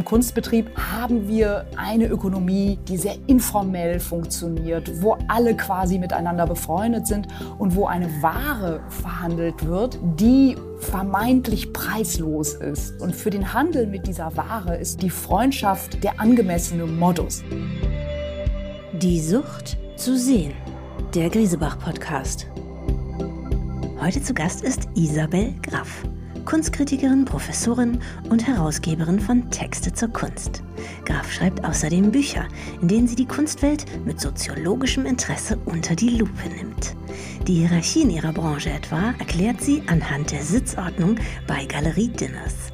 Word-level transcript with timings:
Im 0.00 0.06
Kunstbetrieb 0.06 0.70
haben 0.78 1.28
wir 1.28 1.66
eine 1.76 2.06
Ökonomie, 2.06 2.78
die 2.88 2.96
sehr 2.96 3.16
informell 3.26 4.00
funktioniert, 4.00 5.02
wo 5.02 5.18
alle 5.28 5.54
quasi 5.54 5.98
miteinander 5.98 6.46
befreundet 6.46 7.06
sind 7.06 7.28
und 7.58 7.76
wo 7.76 7.84
eine 7.84 8.06
Ware 8.22 8.80
verhandelt 8.88 9.66
wird, 9.66 9.98
die 10.18 10.56
vermeintlich 10.78 11.74
preislos 11.74 12.54
ist. 12.54 12.98
Und 13.02 13.14
für 13.14 13.28
den 13.28 13.52
Handel 13.52 13.86
mit 13.86 14.06
dieser 14.06 14.34
Ware 14.38 14.74
ist 14.74 15.02
die 15.02 15.10
Freundschaft 15.10 16.02
der 16.02 16.18
angemessene 16.18 16.86
Modus. 16.86 17.42
Die 18.94 19.20
Sucht 19.20 19.76
zu 19.96 20.16
sehen. 20.16 20.54
Der 21.14 21.28
Griesebach-Podcast. 21.28 22.46
Heute 24.00 24.22
zu 24.22 24.32
Gast 24.32 24.64
ist 24.64 24.88
Isabel 24.94 25.52
Graff. 25.60 26.04
Kunstkritikerin, 26.50 27.26
Professorin 27.26 28.00
und 28.28 28.44
Herausgeberin 28.44 29.20
von 29.20 29.48
Texte 29.52 29.92
zur 29.92 30.08
Kunst. 30.08 30.64
Graf 31.04 31.30
schreibt 31.30 31.64
außerdem 31.64 32.10
Bücher, 32.10 32.48
in 32.82 32.88
denen 32.88 33.06
sie 33.06 33.14
die 33.14 33.28
Kunstwelt 33.28 33.84
mit 34.04 34.20
soziologischem 34.20 35.06
Interesse 35.06 35.56
unter 35.66 35.94
die 35.94 36.08
Lupe 36.10 36.48
nimmt. 36.48 36.96
Die 37.46 37.54
Hierarchie 37.54 38.02
in 38.02 38.10
ihrer 38.10 38.32
Branche 38.32 38.70
etwa 38.70 39.14
erklärt 39.20 39.60
sie 39.60 39.84
anhand 39.86 40.32
der 40.32 40.42
Sitzordnung 40.42 41.14
bei 41.46 41.66
Galerie-Dinners. 41.66 42.72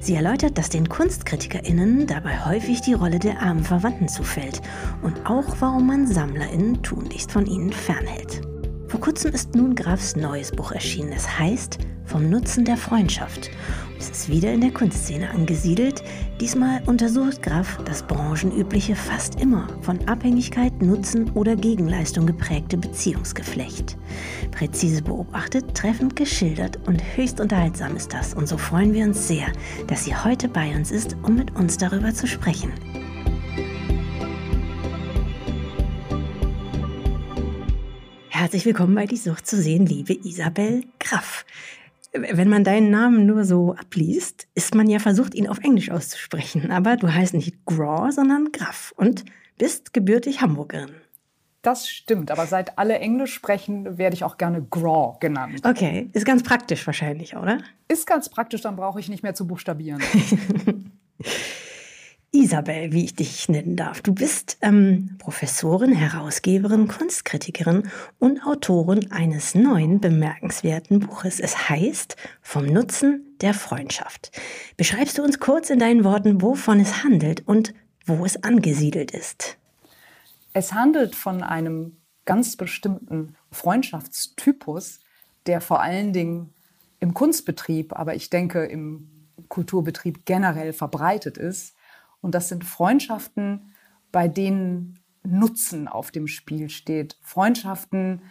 Sie 0.00 0.14
erläutert, 0.14 0.56
dass 0.56 0.70
den 0.70 0.88
KunstkritikerInnen 0.88 2.06
dabei 2.06 2.42
häufig 2.46 2.80
die 2.80 2.94
Rolle 2.94 3.18
der 3.18 3.42
armen 3.42 3.64
Verwandten 3.64 4.08
zufällt 4.08 4.62
und 5.02 5.26
auch, 5.26 5.56
warum 5.60 5.86
man 5.86 6.06
SammlerInnen 6.06 6.82
tunlichst 6.82 7.32
von 7.32 7.44
ihnen 7.44 7.70
fernhält. 7.70 8.49
Vor 9.00 9.14
kurzem 9.14 9.32
ist 9.32 9.54
nun 9.54 9.74
Grafs 9.74 10.14
neues 10.14 10.52
Buch 10.52 10.72
erschienen. 10.72 11.12
Es 11.12 11.38
heißt 11.38 11.78
vom 12.04 12.28
Nutzen 12.28 12.66
der 12.66 12.76
Freundschaft. 12.76 13.50
Es 13.98 14.10
ist 14.10 14.28
wieder 14.28 14.52
in 14.52 14.60
der 14.60 14.72
Kunstszene 14.72 15.30
angesiedelt. 15.30 16.02
Diesmal 16.38 16.82
untersucht 16.84 17.42
Graf 17.42 17.78
das 17.86 18.02
branchenübliche, 18.02 18.94
fast 18.94 19.40
immer 19.40 19.68
von 19.80 20.06
Abhängigkeit, 20.06 20.82
Nutzen 20.82 21.30
oder 21.30 21.56
Gegenleistung 21.56 22.26
geprägte 22.26 22.76
Beziehungsgeflecht. 22.76 23.96
Präzise 24.50 25.00
beobachtet, 25.00 25.74
treffend 25.74 26.14
geschildert 26.14 26.78
und 26.86 27.02
höchst 27.16 27.40
unterhaltsam 27.40 27.96
ist 27.96 28.12
das. 28.12 28.34
Und 28.34 28.48
so 28.48 28.58
freuen 28.58 28.92
wir 28.92 29.06
uns 29.06 29.26
sehr, 29.26 29.46
dass 29.86 30.04
sie 30.04 30.14
heute 30.14 30.46
bei 30.46 30.76
uns 30.76 30.90
ist, 30.90 31.16
um 31.22 31.36
mit 31.36 31.56
uns 31.56 31.78
darüber 31.78 32.12
zu 32.12 32.26
sprechen. 32.26 32.70
Herzlich 38.40 38.64
willkommen 38.64 38.94
bei 38.94 39.04
Die 39.04 39.18
Sucht 39.18 39.46
zu 39.46 39.60
sehen, 39.60 39.84
liebe 39.84 40.14
Isabel 40.14 40.84
Graff 40.98 41.44
wenn 42.14 42.48
man 42.48 42.64
deinen 42.64 42.90
Namen 42.90 43.26
nur 43.26 43.44
so 43.44 43.74
abliest, 43.74 44.48
ist 44.54 44.74
man 44.74 44.88
ja 44.88 44.98
versucht, 44.98 45.34
ihn 45.34 45.46
auf 45.46 45.58
Englisch 45.58 45.90
auszusprechen. 45.90 46.70
Aber 46.70 46.96
du 46.96 47.12
heißt 47.12 47.34
nicht 47.34 47.66
Graw, 47.66 48.10
sondern 48.10 48.50
Graf 48.50 48.94
und 48.96 49.26
bist 49.58 49.92
gebürtig 49.92 50.40
Hamburgerin. 50.40 50.90
Das 51.60 51.86
stimmt, 51.86 52.30
aber 52.30 52.46
seit 52.46 52.78
alle 52.78 52.98
Englisch 52.98 53.34
sprechen, 53.34 53.98
werde 53.98 54.14
ich 54.14 54.24
auch 54.24 54.38
gerne 54.38 54.62
Graw 54.62 55.18
genannt. 55.20 55.60
Okay, 55.64 56.08
ist 56.14 56.24
ganz 56.24 56.42
praktisch 56.42 56.86
wahrscheinlich, 56.86 57.36
oder? 57.36 57.58
Ist 57.88 58.06
ganz 58.06 58.30
praktisch, 58.30 58.62
dann 58.62 58.74
brauche 58.74 59.00
ich 59.00 59.10
nicht 59.10 59.22
mehr 59.22 59.34
zu 59.34 59.46
buchstabieren. 59.46 60.02
Isabel, 62.50 62.90
wie 62.90 63.04
ich 63.04 63.14
dich 63.14 63.48
nennen 63.48 63.76
darf. 63.76 64.00
Du 64.00 64.12
bist 64.12 64.58
ähm, 64.60 65.14
Professorin, 65.18 65.92
Herausgeberin, 65.92 66.88
Kunstkritikerin 66.88 67.88
und 68.18 68.44
Autorin 68.44 69.12
eines 69.12 69.54
neuen 69.54 70.00
bemerkenswerten 70.00 70.98
Buches. 70.98 71.38
Es 71.38 71.68
heißt 71.68 72.16
Vom 72.42 72.66
Nutzen 72.66 73.36
der 73.40 73.54
Freundschaft. 73.54 74.32
Beschreibst 74.76 75.16
du 75.16 75.22
uns 75.22 75.38
kurz 75.38 75.70
in 75.70 75.78
deinen 75.78 76.02
Worten, 76.02 76.42
wovon 76.42 76.80
es 76.80 77.04
handelt 77.04 77.46
und 77.46 77.72
wo 78.04 78.24
es 78.24 78.42
angesiedelt 78.42 79.12
ist? 79.12 79.56
Es 80.52 80.72
handelt 80.72 81.14
von 81.14 81.44
einem 81.44 81.98
ganz 82.24 82.56
bestimmten 82.56 83.36
Freundschaftstypus, 83.52 84.98
der 85.46 85.60
vor 85.60 85.82
allen 85.82 86.12
Dingen 86.12 86.52
im 86.98 87.14
Kunstbetrieb, 87.14 87.92
aber 87.92 88.16
ich 88.16 88.28
denke 88.28 88.64
im 88.64 89.08
Kulturbetrieb 89.46 90.24
generell 90.26 90.72
verbreitet 90.72 91.38
ist 91.38 91.76
und 92.20 92.34
das 92.34 92.48
sind 92.48 92.64
Freundschaften, 92.64 93.72
bei 94.12 94.28
denen 94.28 95.00
Nutzen 95.22 95.88
auf 95.88 96.10
dem 96.10 96.26
Spiel 96.26 96.70
steht. 96.70 97.16
Freundschaften, 97.22 98.22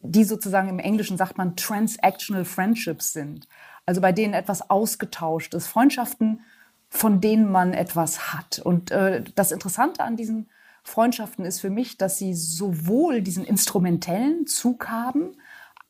die 0.00 0.24
sozusagen 0.24 0.68
im 0.68 0.78
Englischen 0.78 1.16
sagt 1.16 1.38
man 1.38 1.56
transactional 1.56 2.44
friendships 2.44 3.12
sind. 3.12 3.48
Also 3.84 4.00
bei 4.00 4.12
denen 4.12 4.34
etwas 4.34 4.70
ausgetauscht 4.70 5.54
ist. 5.54 5.66
Freundschaften, 5.66 6.40
von 6.88 7.20
denen 7.20 7.50
man 7.50 7.72
etwas 7.72 8.32
hat. 8.32 8.60
Und 8.60 8.90
äh, 8.90 9.24
das 9.34 9.52
Interessante 9.52 10.02
an 10.04 10.16
diesen 10.16 10.48
Freundschaften 10.82 11.44
ist 11.44 11.60
für 11.60 11.70
mich, 11.70 11.98
dass 11.98 12.18
sie 12.18 12.34
sowohl 12.34 13.22
diesen 13.22 13.44
instrumentellen 13.44 14.46
Zug 14.46 14.88
haben, 14.88 15.36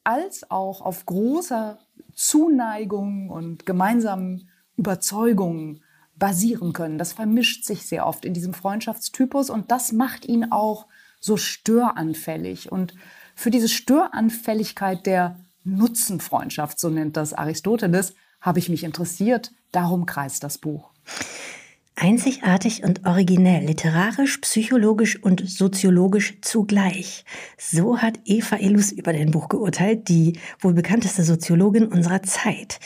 als 0.04 0.50
auch 0.50 0.80
auf 0.80 1.04
großer 1.04 1.78
Zuneigung 2.14 3.28
und 3.28 3.66
gemeinsamen 3.66 4.48
Überzeugungen 4.76 5.82
basieren 6.16 6.72
können. 6.72 6.98
Das 6.98 7.12
vermischt 7.12 7.64
sich 7.64 7.86
sehr 7.86 8.06
oft 8.06 8.24
in 8.24 8.34
diesem 8.34 8.54
Freundschaftstypus 8.54 9.50
und 9.50 9.70
das 9.70 9.92
macht 9.92 10.24
ihn 10.24 10.50
auch 10.50 10.86
so 11.20 11.36
störanfällig. 11.36 12.72
Und 12.72 12.94
für 13.34 13.50
diese 13.50 13.68
Störanfälligkeit 13.68 15.06
der 15.06 15.40
Nutzenfreundschaft, 15.64 16.78
so 16.78 16.88
nennt 16.88 17.16
das 17.16 17.34
Aristoteles, 17.34 18.14
habe 18.40 18.58
ich 18.58 18.68
mich 18.68 18.84
interessiert. 18.84 19.52
Darum 19.72 20.06
kreist 20.06 20.44
das 20.44 20.58
Buch. 20.58 20.90
Einzigartig 21.98 22.84
und 22.84 23.06
originell, 23.06 23.64
literarisch, 23.64 24.38
psychologisch 24.38 25.22
und 25.22 25.48
soziologisch 25.48 26.38
zugleich. 26.42 27.24
So 27.56 27.98
hat 27.98 28.20
Eva 28.26 28.56
Illus 28.56 28.92
über 28.92 29.14
dein 29.14 29.30
Buch 29.30 29.48
geurteilt, 29.48 30.08
die 30.08 30.38
wohl 30.60 30.74
bekannteste 30.74 31.22
Soziologin 31.24 31.86
unserer 31.86 32.22
Zeit. 32.22 32.80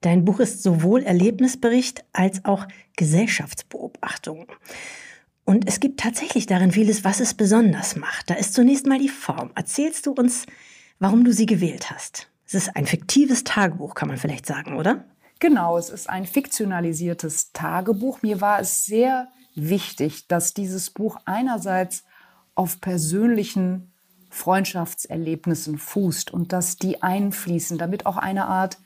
Dein 0.00 0.24
Buch 0.24 0.40
ist 0.40 0.62
sowohl 0.62 1.02
Erlebnisbericht 1.02 2.04
als 2.12 2.44
auch 2.44 2.66
Gesellschaftsbeobachtung. 2.96 4.46
Und 5.44 5.68
es 5.68 5.80
gibt 5.80 6.00
tatsächlich 6.00 6.46
darin 6.46 6.72
vieles, 6.72 7.04
was 7.04 7.20
es 7.20 7.34
besonders 7.34 7.96
macht. 7.96 8.30
Da 8.30 8.34
ist 8.34 8.54
zunächst 8.54 8.86
mal 8.86 8.98
die 8.98 9.08
Form. 9.08 9.50
Erzählst 9.54 10.06
du 10.06 10.12
uns, 10.12 10.46
warum 10.98 11.24
du 11.24 11.32
sie 11.32 11.46
gewählt 11.46 11.90
hast? 11.90 12.30
Es 12.46 12.54
ist 12.54 12.76
ein 12.76 12.86
fiktives 12.86 13.44
Tagebuch, 13.44 13.94
kann 13.94 14.08
man 14.08 14.16
vielleicht 14.16 14.46
sagen, 14.46 14.76
oder? 14.76 15.04
Genau, 15.38 15.76
es 15.76 15.90
ist 15.90 16.08
ein 16.08 16.26
fiktionalisiertes 16.26 17.52
Tagebuch. 17.52 18.22
Mir 18.22 18.40
war 18.40 18.60
es 18.60 18.84
sehr 18.84 19.28
wichtig, 19.54 20.28
dass 20.28 20.54
dieses 20.54 20.90
Buch 20.90 21.18
einerseits 21.24 22.04
auf 22.54 22.80
persönlichen 22.80 23.92
Freundschaftserlebnissen 24.30 25.78
fußt 25.78 26.30
und 26.30 26.52
dass 26.52 26.76
die 26.76 27.02
einfließen, 27.02 27.78
damit 27.78 28.06
auch 28.06 28.16
eine 28.16 28.46
Art 28.46 28.78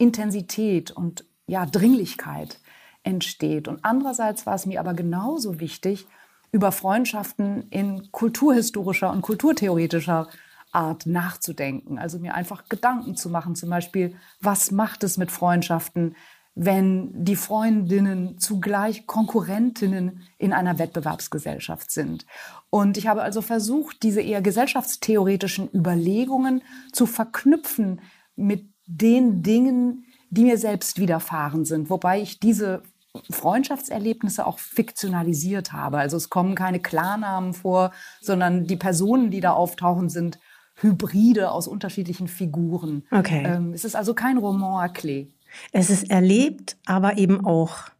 Intensität 0.00 0.90
und 0.90 1.24
ja, 1.46 1.66
Dringlichkeit 1.66 2.58
entsteht. 3.02 3.68
Und 3.68 3.80
andererseits 3.84 4.46
war 4.46 4.54
es 4.54 4.66
mir 4.66 4.80
aber 4.80 4.94
genauso 4.94 5.60
wichtig, 5.60 6.06
über 6.52 6.72
Freundschaften 6.72 7.68
in 7.70 8.10
kulturhistorischer 8.10 9.10
und 9.10 9.22
kulturtheoretischer 9.22 10.28
Art 10.72 11.06
nachzudenken. 11.06 11.98
Also 11.98 12.18
mir 12.18 12.34
einfach 12.34 12.68
Gedanken 12.68 13.14
zu 13.14 13.28
machen, 13.28 13.54
zum 13.54 13.70
Beispiel, 13.70 14.16
was 14.40 14.70
macht 14.70 15.04
es 15.04 15.16
mit 15.16 15.30
Freundschaften, 15.30 16.16
wenn 16.54 17.24
die 17.24 17.36
Freundinnen 17.36 18.38
zugleich 18.38 19.06
Konkurrentinnen 19.06 20.22
in 20.38 20.52
einer 20.52 20.78
Wettbewerbsgesellschaft 20.78 21.90
sind. 21.90 22.26
Und 22.70 22.96
ich 22.96 23.06
habe 23.06 23.22
also 23.22 23.42
versucht, 23.42 24.02
diese 24.02 24.20
eher 24.20 24.42
gesellschaftstheoretischen 24.42 25.68
Überlegungen 25.72 26.62
zu 26.92 27.06
verknüpfen 27.06 28.00
mit 28.34 28.66
den 28.90 29.42
Dingen, 29.42 30.04
die 30.30 30.44
mir 30.44 30.58
selbst 30.58 30.98
widerfahren 30.98 31.64
sind, 31.64 31.90
wobei 31.90 32.20
ich 32.20 32.40
diese 32.40 32.82
Freundschaftserlebnisse 33.30 34.46
auch 34.46 34.58
fiktionalisiert 34.58 35.72
habe. 35.72 35.98
Also 35.98 36.16
es 36.16 36.30
kommen 36.30 36.54
keine 36.54 36.80
Klarnamen 36.80 37.54
vor, 37.54 37.92
sondern 38.20 38.66
die 38.66 38.76
Personen, 38.76 39.30
die 39.30 39.40
da 39.40 39.52
auftauchen, 39.52 40.08
sind 40.08 40.38
Hybride 40.76 41.50
aus 41.50 41.66
unterschiedlichen 41.66 42.28
Figuren. 42.28 43.02
Okay. 43.10 43.42
Ähm, 43.44 43.72
es 43.72 43.84
ist 43.84 43.96
also 43.96 44.14
kein 44.14 44.38
Roman 44.38 44.88
à 44.88 44.92
clé. 44.92 45.28
Es 45.72 45.90
ist 45.90 46.10
erlebt, 46.10 46.76
aber 46.86 47.18
eben 47.18 47.44
auch 47.44 47.90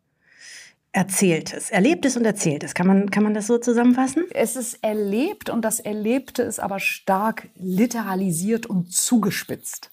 Erzähltes. 0.93 1.71
Erlebtes 1.71 2.17
und 2.17 2.25
Erzähltes. 2.25 2.75
Kann 2.75 2.87
man, 2.87 3.11
kann 3.11 3.23
man 3.23 3.35
das 3.35 3.47
so 3.47 3.59
zusammenfassen? 3.59 4.25
Es 4.33 4.57
ist 4.57 4.83
erlebt 4.83 5.49
und 5.49 5.65
das 5.65 5.79
Erlebte 5.79 6.43
ist 6.43 6.59
aber 6.59 6.81
stark 6.81 7.49
literalisiert 7.57 8.67
und 8.67 8.93
zugespitzt. 8.93 9.91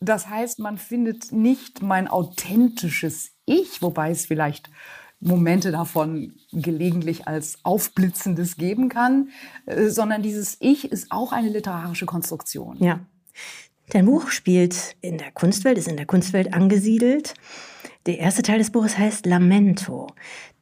Das 0.00 0.28
heißt, 0.28 0.58
man 0.58 0.78
findet 0.78 1.32
nicht 1.32 1.82
mein 1.82 2.08
authentisches 2.08 3.30
Ich, 3.46 3.80
wobei 3.80 4.10
es 4.10 4.26
vielleicht 4.26 4.70
Momente 5.20 5.72
davon 5.72 6.34
gelegentlich 6.52 7.26
als 7.26 7.58
Aufblitzendes 7.62 8.56
geben 8.56 8.88
kann, 8.88 9.30
äh, 9.64 9.88
sondern 9.88 10.22
dieses 10.22 10.56
Ich 10.60 10.90
ist 10.90 11.10
auch 11.10 11.32
eine 11.32 11.48
literarische 11.48 12.06
Konstruktion. 12.06 12.76
Ja. 12.78 13.00
Dein 13.90 14.06
Buch 14.06 14.30
spielt 14.30 14.96
in 15.00 15.16
der 15.16 15.30
Kunstwelt, 15.30 15.78
ist 15.78 15.88
in 15.88 15.96
der 15.96 16.06
Kunstwelt 16.06 16.52
angesiedelt. 16.52 17.34
Der 18.06 18.20
erste 18.20 18.42
Teil 18.42 18.58
des 18.58 18.70
Buches 18.70 18.96
heißt 18.96 19.26
Lamento. 19.26 20.06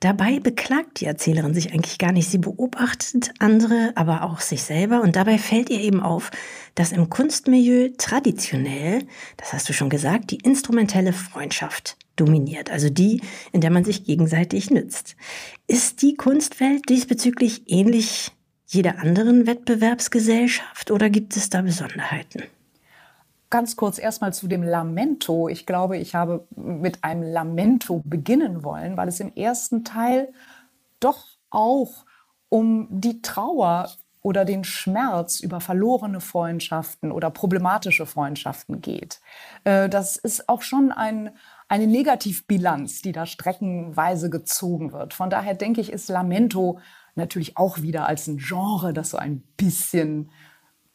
Dabei 0.00 0.40
beklagt 0.40 1.00
die 1.00 1.04
Erzählerin 1.04 1.52
sich 1.52 1.74
eigentlich 1.74 1.98
gar 1.98 2.10
nicht. 2.10 2.30
Sie 2.30 2.38
beobachtet 2.38 3.32
andere, 3.38 3.92
aber 3.96 4.22
auch 4.22 4.40
sich 4.40 4.62
selber. 4.62 5.02
Und 5.02 5.14
dabei 5.14 5.36
fällt 5.36 5.68
ihr 5.68 5.80
eben 5.80 6.00
auf, 6.00 6.30
dass 6.74 6.90
im 6.90 7.10
Kunstmilieu 7.10 7.90
traditionell, 7.98 9.06
das 9.36 9.52
hast 9.52 9.68
du 9.68 9.74
schon 9.74 9.90
gesagt, 9.90 10.30
die 10.30 10.38
instrumentelle 10.38 11.12
Freundschaft 11.12 11.98
dominiert. 12.16 12.70
Also 12.70 12.88
die, 12.88 13.20
in 13.52 13.60
der 13.60 13.70
man 13.70 13.84
sich 13.84 14.04
gegenseitig 14.04 14.70
nützt. 14.70 15.14
Ist 15.66 16.00
die 16.00 16.14
Kunstwelt 16.14 16.88
diesbezüglich 16.88 17.64
ähnlich 17.66 18.32
jeder 18.66 19.00
anderen 19.00 19.46
Wettbewerbsgesellschaft 19.46 20.90
oder 20.90 21.10
gibt 21.10 21.36
es 21.36 21.50
da 21.50 21.60
Besonderheiten? 21.60 22.44
Ganz 23.50 23.76
kurz 23.76 23.98
erstmal 23.98 24.32
zu 24.32 24.48
dem 24.48 24.62
Lamento. 24.62 25.48
Ich 25.48 25.66
glaube, 25.66 25.96
ich 25.98 26.14
habe 26.14 26.46
mit 26.56 27.04
einem 27.04 27.22
Lamento 27.22 28.02
beginnen 28.04 28.64
wollen, 28.64 28.96
weil 28.96 29.08
es 29.08 29.20
im 29.20 29.34
ersten 29.34 29.84
Teil 29.84 30.32
doch 30.98 31.24
auch 31.50 32.04
um 32.48 32.88
die 32.90 33.22
Trauer 33.22 33.88
oder 34.24 34.46
den 34.46 34.64
Schmerz 34.64 35.40
über 35.40 35.60
verlorene 35.60 36.20
Freundschaften 36.20 37.12
oder 37.12 37.30
problematische 37.30 38.06
Freundschaften 38.06 38.80
geht. 38.80 39.20
Äh, 39.64 39.90
das 39.90 40.16
ist 40.16 40.48
auch 40.48 40.62
schon 40.62 40.92
ein, 40.92 41.36
eine 41.68 41.86
Negativbilanz, 41.86 43.02
die 43.02 43.12
da 43.12 43.26
streckenweise 43.26 44.30
gezogen 44.30 44.92
wird. 44.92 45.12
Von 45.12 45.28
daher 45.28 45.54
denke 45.54 45.82
ich, 45.82 45.92
ist 45.92 46.08
Lamento 46.08 46.78
natürlich 47.14 47.58
auch 47.58 47.82
wieder 47.82 48.06
als 48.06 48.26
ein 48.26 48.38
Genre, 48.38 48.94
das 48.94 49.10
so 49.10 49.18
ein 49.18 49.42
bisschen 49.58 50.30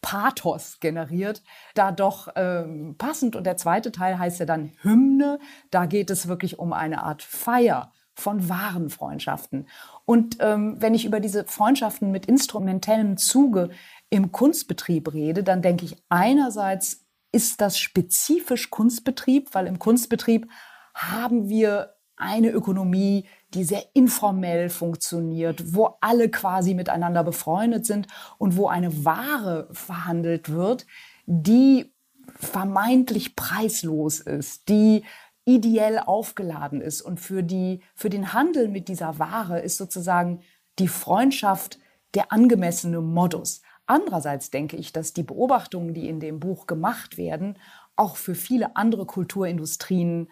Pathos 0.01 0.79
generiert, 0.79 1.43
da 1.75 1.91
doch 1.91 2.29
ähm, 2.35 2.95
passend. 2.97 3.35
Und 3.35 3.45
der 3.45 3.57
zweite 3.57 3.91
Teil 3.91 4.17
heißt 4.17 4.39
ja 4.39 4.45
dann 4.45 4.71
Hymne. 4.81 5.39
Da 5.71 5.85
geht 5.85 6.09
es 6.09 6.27
wirklich 6.27 6.59
um 6.59 6.73
eine 6.73 7.03
Art 7.03 7.21
Feier 7.21 7.91
von 8.15 8.49
wahren 8.49 8.89
Freundschaften. 8.89 9.67
Und 10.05 10.37
ähm, 10.39 10.75
wenn 10.79 10.93
ich 10.93 11.05
über 11.05 11.19
diese 11.19 11.45
Freundschaften 11.45 12.11
mit 12.11 12.25
instrumentellem 12.25 13.17
Zuge 13.17 13.69
im 14.09 14.31
Kunstbetrieb 14.31 15.13
rede, 15.13 15.43
dann 15.43 15.61
denke 15.61 15.85
ich 15.85 15.95
einerseits 16.09 17.05
ist 17.31 17.61
das 17.61 17.77
spezifisch 17.77 18.69
Kunstbetrieb, 18.69 19.49
weil 19.53 19.67
im 19.67 19.79
Kunstbetrieb 19.79 20.49
haben 20.93 21.47
wir 21.47 21.95
eine 22.17 22.49
Ökonomie, 22.49 23.25
die 23.53 23.63
sehr 23.63 23.83
informell 23.93 24.69
funktioniert, 24.69 25.73
wo 25.73 25.97
alle 26.01 26.29
quasi 26.29 26.73
miteinander 26.73 27.23
befreundet 27.23 27.85
sind 27.85 28.07
und 28.37 28.57
wo 28.57 28.67
eine 28.67 29.05
Ware 29.05 29.67
verhandelt 29.71 30.49
wird, 30.49 30.85
die 31.25 31.91
vermeintlich 32.35 33.35
preislos 33.35 34.19
ist, 34.19 34.69
die 34.69 35.03
ideell 35.45 35.99
aufgeladen 35.99 36.81
ist. 36.81 37.01
Und 37.01 37.19
für, 37.19 37.41
die, 37.41 37.81
für 37.95 38.09
den 38.09 38.33
Handel 38.33 38.67
mit 38.67 38.87
dieser 38.87 39.17
Ware 39.17 39.59
ist 39.59 39.77
sozusagen 39.77 40.41
die 40.77 40.87
Freundschaft 40.87 41.79
der 42.13 42.31
angemessene 42.31 43.01
Modus. 43.01 43.61
Andererseits 43.85 44.51
denke 44.51 44.77
ich, 44.77 44.93
dass 44.93 45.13
die 45.13 45.23
Beobachtungen, 45.23 45.95
die 45.95 46.07
in 46.07 46.19
dem 46.19 46.39
Buch 46.39 46.67
gemacht 46.67 47.17
werden, 47.17 47.57
auch 47.95 48.15
für 48.15 48.35
viele 48.35 48.75
andere 48.75 49.05
Kulturindustrien 49.05 50.29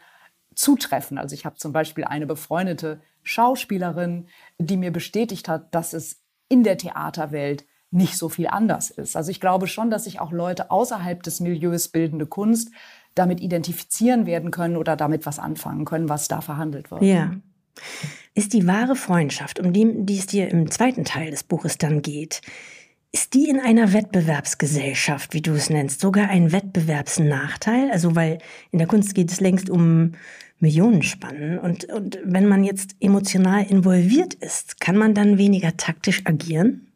zutreffen. 0.57 1.17
Also 1.17 1.35
ich 1.35 1.45
habe 1.45 1.55
zum 1.55 1.71
Beispiel 1.71 2.03
eine 2.03 2.25
befreundete 2.25 2.99
Schauspielerin, 3.23 4.27
die 4.57 4.77
mir 4.77 4.91
bestätigt 4.91 5.47
hat, 5.47 5.73
dass 5.73 5.93
es 5.93 6.21
in 6.49 6.63
der 6.63 6.77
Theaterwelt 6.77 7.65
nicht 7.91 8.17
so 8.17 8.27
viel 8.27 8.47
anders 8.47 8.89
ist. 8.89 9.15
Also 9.15 9.31
ich 9.31 9.39
glaube 9.39 9.67
schon, 9.67 9.89
dass 9.89 10.05
sich 10.05 10.19
auch 10.19 10.31
Leute 10.31 10.71
außerhalb 10.71 11.21
des 11.23 11.39
Milieus 11.39 11.87
bildende 11.87 12.25
Kunst 12.25 12.71
damit 13.15 13.39
identifizieren 13.39 14.25
werden 14.25 14.51
können 14.51 14.77
oder 14.77 14.95
damit 14.95 15.25
was 15.25 15.39
anfangen 15.39 15.85
können, 15.85 16.09
was 16.09 16.27
da 16.27 16.41
verhandelt 16.41 16.91
wird. 16.91 17.03
Ja. 17.03 17.31
Ist 18.33 18.53
die 18.53 18.67
wahre 18.67 18.95
Freundschaft, 18.95 19.59
um 19.59 19.73
die, 19.73 20.05
die 20.05 20.17
es 20.17 20.25
dir 20.25 20.49
im 20.49 20.69
zweiten 20.71 21.05
Teil 21.05 21.31
des 21.31 21.43
Buches 21.43 21.77
dann 21.77 22.01
geht, 22.01 22.41
ist 23.11 23.33
die 23.33 23.49
in 23.49 23.59
einer 23.59 23.93
Wettbewerbsgesellschaft, 23.93 25.33
wie 25.33 25.41
du 25.41 25.53
es 25.53 25.69
nennst, 25.69 26.01
sogar 26.01 26.29
ein 26.29 26.51
Wettbewerbsnachteil? 26.51 27.89
Also, 27.91 28.15
weil 28.15 28.39
in 28.71 28.79
der 28.79 28.87
Kunst 28.87 29.15
geht 29.15 29.31
es 29.31 29.39
längst 29.39 29.69
um 29.69 30.13
Millionenspannen. 30.59 31.59
Und, 31.59 31.85
und 31.85 32.19
wenn 32.23 32.47
man 32.47 32.63
jetzt 32.63 32.95
emotional 32.99 33.63
involviert 33.63 34.33
ist, 34.33 34.79
kann 34.79 34.97
man 34.97 35.13
dann 35.13 35.37
weniger 35.37 35.77
taktisch 35.77 36.23
agieren? 36.25 36.91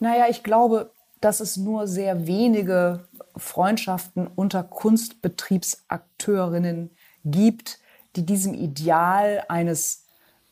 Naja, 0.00 0.24
ich 0.28 0.42
glaube, 0.42 0.90
dass 1.20 1.40
es 1.40 1.56
nur 1.56 1.86
sehr 1.86 2.26
wenige 2.26 3.06
Freundschaften 3.36 4.26
unter 4.26 4.64
Kunstbetriebsakteurinnen 4.64 6.90
gibt, 7.24 7.78
die 8.16 8.26
diesem 8.26 8.54
Ideal 8.54 9.44
eines 9.48 10.06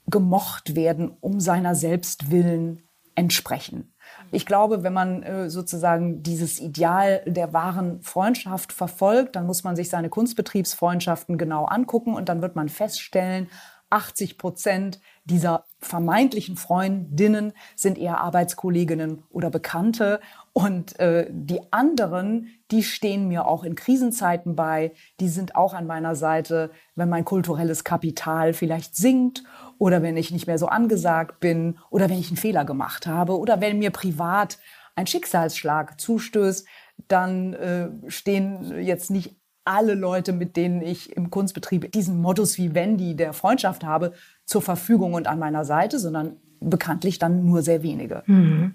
gemocht 0.06 0.76
werden 0.76 1.10
um 1.20 1.40
seiner 1.40 1.74
selbst 1.74 2.30
willen 2.30 2.84
entsprechen. 3.14 3.92
Ich 4.30 4.46
glaube, 4.46 4.82
wenn 4.82 4.92
man 4.92 5.22
äh, 5.22 5.50
sozusagen 5.50 6.22
dieses 6.22 6.60
Ideal 6.60 7.22
der 7.26 7.52
wahren 7.52 8.02
Freundschaft 8.02 8.72
verfolgt, 8.72 9.36
dann 9.36 9.46
muss 9.46 9.64
man 9.64 9.76
sich 9.76 9.88
seine 9.88 10.08
Kunstbetriebsfreundschaften 10.08 11.38
genau 11.38 11.64
angucken 11.64 12.14
und 12.14 12.28
dann 12.28 12.42
wird 12.42 12.56
man 12.56 12.68
feststellen, 12.68 13.48
80 13.90 14.38
Prozent 14.38 15.00
dieser 15.24 15.64
vermeintlichen 15.80 16.56
Freundinnen 16.56 17.52
sind 17.74 17.98
eher 17.98 18.20
Arbeitskolleginnen 18.20 19.24
oder 19.30 19.50
Bekannte. 19.50 20.20
Und 20.52 20.98
äh, 21.00 21.26
die 21.30 21.60
anderen, 21.72 22.48
die 22.70 22.82
stehen 22.82 23.28
mir 23.28 23.46
auch 23.46 23.64
in 23.64 23.74
Krisenzeiten 23.74 24.54
bei. 24.54 24.92
Die 25.18 25.28
sind 25.28 25.56
auch 25.56 25.74
an 25.74 25.86
meiner 25.86 26.14
Seite, 26.14 26.70
wenn 26.94 27.08
mein 27.08 27.24
kulturelles 27.24 27.84
Kapital 27.84 28.52
vielleicht 28.52 28.96
sinkt 28.96 29.42
oder 29.80 30.02
wenn 30.02 30.18
ich 30.18 30.30
nicht 30.30 30.46
mehr 30.46 30.58
so 30.58 30.66
angesagt 30.66 31.40
bin 31.40 31.78
oder 31.88 32.10
wenn 32.10 32.20
ich 32.20 32.28
einen 32.28 32.36
Fehler 32.36 32.66
gemacht 32.66 33.06
habe 33.06 33.38
oder 33.38 33.62
wenn 33.62 33.78
mir 33.78 33.90
privat 33.90 34.58
ein 34.94 35.06
Schicksalsschlag 35.06 35.98
zustößt, 35.98 36.66
dann 37.08 37.54
äh, 37.54 37.88
stehen 38.08 38.78
jetzt 38.82 39.10
nicht 39.10 39.36
alle 39.64 39.94
Leute, 39.94 40.34
mit 40.34 40.56
denen 40.56 40.82
ich 40.82 41.16
im 41.16 41.30
Kunstbetrieb 41.30 41.90
diesen 41.92 42.20
Modus 42.20 42.58
Vivendi 42.58 43.16
der 43.16 43.32
Freundschaft 43.32 43.82
habe, 43.82 44.12
zur 44.44 44.60
Verfügung 44.60 45.14
und 45.14 45.26
an 45.26 45.38
meiner 45.38 45.64
Seite, 45.64 45.98
sondern 45.98 46.36
bekanntlich 46.60 47.18
dann 47.18 47.46
nur 47.46 47.62
sehr 47.62 47.82
wenige. 47.82 48.22
Mhm. 48.26 48.74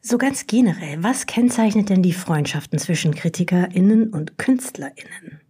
So 0.00 0.16
ganz 0.16 0.46
generell, 0.46 1.02
was 1.02 1.26
kennzeichnet 1.26 1.90
denn 1.90 2.02
die 2.02 2.14
Freundschaften 2.14 2.78
zwischen 2.78 3.14
KritikerInnen 3.14 4.08
und 4.08 4.38
KünstlerInnen? 4.38 5.40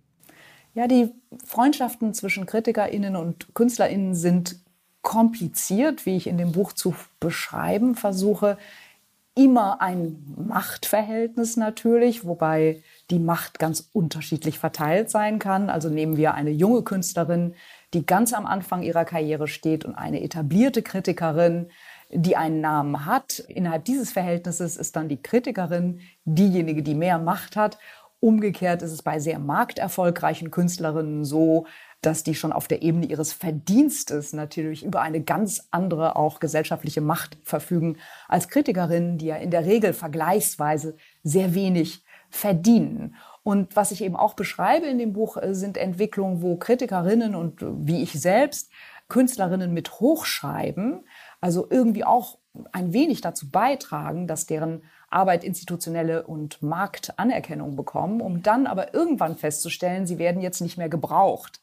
Ja, 0.75 0.87
die 0.87 1.11
Freundschaften 1.45 2.15
zwischen 2.15 2.47
KritikerInnen 2.47 3.17
und 3.17 3.55
KünstlerInnen 3.55 4.15
sind 4.15 4.57
kompliziert, 5.03 6.07
wie 6.07 6.17
ich 6.17 6.27
in 6.27 6.39
dem 6.39 6.53
Buch 6.53 6.73
zu 6.73 6.95
beschreiben 7.19 7.95
versuche. 7.97 8.57
Immer 9.35 9.81
ein 9.81 10.23
Machtverhältnis 10.37 11.57
natürlich, 11.57 12.25
wobei 12.25 12.83
die 13.11 13.19
Macht 13.19 13.59
ganz 13.59 13.89
unterschiedlich 13.93 14.59
verteilt 14.59 15.11
sein 15.11 15.39
kann. 15.39 15.71
Also 15.71 15.89
nehmen 15.89 16.17
wir 16.17 16.35
eine 16.35 16.51
junge 16.51 16.83
Künstlerin, 16.83 17.55
die 17.95 18.07
ganz 18.07 18.33
am 18.33 18.47
Anfang 18.47 18.83
ihrer 18.83 19.05
Karriere 19.05 19.49
steht 19.49 19.85
und 19.85 19.95
eine 19.95 20.23
etablierte 20.23 20.83
Kritikerin, 20.83 21.71
die 22.11 22.37
einen 22.37 22.61
Namen 22.61 23.07
hat. 23.07 23.39
Innerhalb 23.39 23.85
dieses 23.85 24.13
Verhältnisses 24.13 24.77
ist 24.77 24.95
dann 24.97 25.09
die 25.09 25.23
Kritikerin 25.23 26.01
diejenige, 26.25 26.83
die 26.83 26.95
mehr 26.95 27.19
Macht 27.19 27.57
hat. 27.57 27.79
Umgekehrt 28.21 28.83
ist 28.83 28.93
es 28.93 29.03
bei 29.03 29.19
sehr 29.19 29.39
markterfolgreichen 29.39 30.51
Künstlerinnen 30.51 31.25
so, 31.25 31.67
dass 32.03 32.23
die 32.23 32.35
schon 32.35 32.53
auf 32.53 32.69
der 32.69 32.83
Ebene 32.83 33.07
ihres 33.07 33.33
Verdienstes 33.33 34.33
natürlich 34.33 34.85
über 34.85 35.01
eine 35.01 35.23
ganz 35.23 35.69
andere 35.71 36.17
auch 36.17 36.39
gesellschaftliche 36.39 37.01
Macht 37.01 37.39
verfügen 37.43 37.97
als 38.29 38.49
Kritikerinnen, 38.49 39.19
die 39.19 39.27
ja 39.27 39.37
in 39.37 39.51
der 39.51 39.65
Regel 39.65 39.93
vergleichsweise 39.93 40.97
sehr 41.23 41.55
wenig 41.55 42.05
verdienen. 42.31 43.17
Und 43.43 43.75
was 43.75 43.91
ich 43.91 44.03
eben 44.03 44.17
auch 44.17 44.35
beschreibe 44.35 44.87
in 44.87 44.99
dem 44.99 45.13
Buch, 45.13 45.37
äh, 45.37 45.55
sind 45.55 45.77
Entwicklungen, 45.77 46.43
wo 46.43 46.57
Kritikerinnen 46.57 47.35
und 47.35 47.63
äh, 47.63 47.67
wie 47.73 48.03
ich 48.03 48.13
selbst 48.13 48.71
Künstlerinnen 49.09 49.73
mit 49.73 50.01
hochschreiben, 50.01 51.05
also 51.41 51.67
irgendwie 51.69 52.05
auch 52.05 52.39
ein 52.73 52.93
wenig 52.93 53.21
dazu 53.21 53.51
beitragen, 53.51 54.27
dass 54.27 54.47
deren 54.47 54.85
Arbeit 55.11 55.45
institutionelle 55.45 56.27
und 56.27 56.63
Marktanerkennung 56.63 57.77
bekommen, 57.77 58.21
um 58.21 58.43
dann 58.43 58.67
aber 58.67 58.95
irgendwann 58.95 59.37
festzustellen, 59.37 60.07
sie 60.07 60.19
werden 60.19 60.41
jetzt 60.41 60.61
nicht 60.61 60.79
mehr 60.79 60.89
gebraucht. 60.89 61.61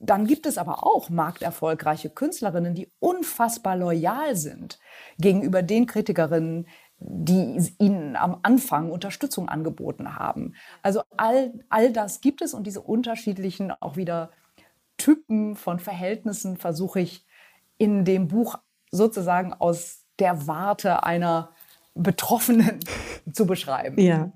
Dann 0.00 0.26
gibt 0.26 0.46
es 0.46 0.58
aber 0.58 0.86
auch 0.86 1.10
markterfolgreiche 1.10 2.10
Künstlerinnen, 2.10 2.74
die 2.74 2.90
unfassbar 3.00 3.76
loyal 3.76 4.36
sind 4.36 4.78
gegenüber 5.18 5.62
den 5.62 5.86
Kritikerinnen, 5.86 6.66
die 7.00 7.74
ihnen 7.78 8.16
am 8.16 8.38
Anfang 8.42 8.90
Unterstützung 8.90 9.48
angeboten 9.48 10.16
haben. 10.16 10.54
Also 10.82 11.02
all, 11.16 11.52
all 11.68 11.92
das 11.92 12.20
gibt 12.20 12.42
es 12.42 12.54
und 12.54 12.66
diese 12.66 12.80
unterschiedlichen 12.80 13.70
auch 13.70 13.96
wieder 13.96 14.30
Typen 14.96 15.54
von 15.56 15.78
Verhältnissen 15.78 16.56
versuche 16.56 17.00
ich 17.00 17.24
in 17.76 18.04
dem 18.04 18.28
Buch 18.28 18.58
sozusagen 18.90 19.52
aus 19.52 20.04
der 20.18 20.46
Warte 20.48 21.04
einer 21.04 21.54
Betroffenen 21.94 22.80
zu 23.32 23.46
beschreiben. 23.46 24.00
Ja. 24.00 24.32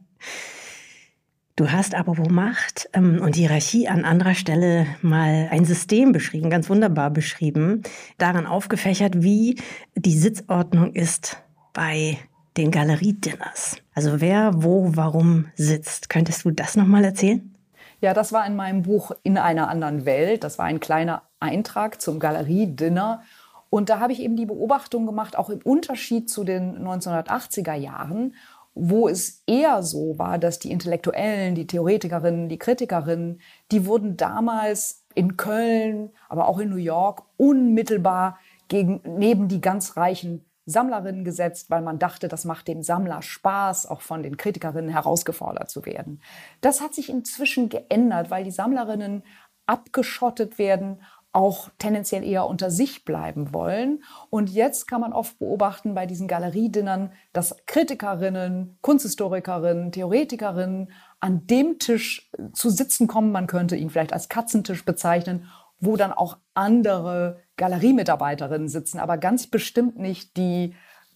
Du 1.54 1.70
hast 1.70 1.94
aber 1.94 2.16
wo 2.16 2.24
Macht 2.30 2.88
ähm, 2.94 3.20
und 3.22 3.36
Hierarchie 3.36 3.86
an 3.86 4.04
anderer 4.04 4.34
Stelle 4.34 4.86
mal 5.02 5.48
ein 5.50 5.64
System 5.66 6.12
beschrieben, 6.12 6.48
ganz 6.48 6.70
wunderbar 6.70 7.10
beschrieben, 7.10 7.82
daran 8.16 8.46
aufgefächert, 8.46 9.22
wie 9.22 9.60
die 9.94 10.16
Sitzordnung 10.16 10.94
ist 10.94 11.42
bei 11.74 12.18
den 12.56 12.70
Galeriedinners. 12.70 13.76
Also 13.94 14.20
wer 14.20 14.52
wo 14.62 14.96
warum 14.96 15.46
sitzt. 15.54 16.08
Könntest 16.08 16.44
du 16.44 16.50
das 16.50 16.76
nochmal 16.76 17.04
erzählen? 17.04 17.54
Ja, 18.00 18.14
das 18.14 18.32
war 18.32 18.46
in 18.46 18.56
meinem 18.56 18.82
Buch 18.82 19.12
In 19.22 19.38
einer 19.38 19.68
anderen 19.68 20.04
Welt. 20.04 20.44
Das 20.44 20.58
war 20.58 20.64
ein 20.66 20.80
kleiner 20.80 21.22
Eintrag 21.38 22.00
zum 22.00 22.18
Galeriedinner. 22.18 23.22
Und 23.72 23.88
da 23.88 24.00
habe 24.00 24.12
ich 24.12 24.20
eben 24.20 24.36
die 24.36 24.44
Beobachtung 24.44 25.06
gemacht, 25.06 25.38
auch 25.38 25.48
im 25.48 25.62
Unterschied 25.62 26.28
zu 26.28 26.44
den 26.44 26.86
1980er 26.86 27.72
Jahren, 27.72 28.34
wo 28.74 29.08
es 29.08 29.44
eher 29.46 29.82
so 29.82 30.18
war, 30.18 30.38
dass 30.38 30.58
die 30.58 30.70
Intellektuellen, 30.70 31.54
die 31.54 31.66
Theoretikerinnen, 31.66 32.50
die 32.50 32.58
Kritikerinnen, 32.58 33.40
die 33.70 33.86
wurden 33.86 34.18
damals 34.18 35.06
in 35.14 35.38
Köln, 35.38 36.10
aber 36.28 36.48
auch 36.48 36.58
in 36.58 36.68
New 36.68 36.76
York 36.76 37.22
unmittelbar 37.38 38.38
gegen, 38.68 39.00
neben 39.06 39.48
die 39.48 39.62
ganz 39.62 39.96
reichen 39.96 40.44
Sammlerinnen 40.66 41.24
gesetzt, 41.24 41.70
weil 41.70 41.80
man 41.80 41.98
dachte, 41.98 42.28
das 42.28 42.44
macht 42.44 42.68
dem 42.68 42.82
Sammler 42.82 43.22
Spaß, 43.22 43.86
auch 43.86 44.02
von 44.02 44.22
den 44.22 44.36
Kritikerinnen 44.36 44.90
herausgefordert 44.90 45.70
zu 45.70 45.86
werden. 45.86 46.20
Das 46.60 46.82
hat 46.82 46.92
sich 46.92 47.08
inzwischen 47.08 47.70
geändert, 47.70 48.28
weil 48.28 48.44
die 48.44 48.50
Sammlerinnen 48.50 49.22
abgeschottet 49.64 50.58
werden, 50.58 51.00
auch 51.32 51.70
tendenziell 51.78 52.24
eher 52.24 52.46
unter 52.46 52.70
sich 52.70 53.04
bleiben 53.04 53.52
wollen. 53.52 54.02
Und 54.28 54.50
jetzt 54.50 54.86
kann 54.86 55.00
man 55.00 55.12
oft 55.12 55.38
beobachten 55.38 55.94
bei 55.94 56.06
diesen 56.06 56.28
Galeriedinnern, 56.28 57.12
dass 57.32 57.56
Kritikerinnen, 57.66 58.76
Kunsthistorikerinnen, 58.82 59.92
Theoretikerinnen 59.92 60.90
an 61.20 61.46
dem 61.46 61.78
Tisch 61.78 62.30
zu 62.52 62.68
sitzen 62.68 63.06
kommen. 63.06 63.32
Man 63.32 63.46
könnte 63.46 63.76
ihn 63.76 63.90
vielleicht 63.90 64.12
als 64.12 64.28
Katzentisch 64.28 64.84
bezeichnen, 64.84 65.46
wo 65.80 65.96
dann 65.96 66.12
auch 66.12 66.38
andere 66.54 67.40
Galeriemitarbeiterinnen 67.56 68.68
sitzen, 68.68 68.98
aber 68.98 69.18
ganz 69.18 69.46
bestimmt 69.46 69.98
nicht 69.98 70.36
die 70.36 70.74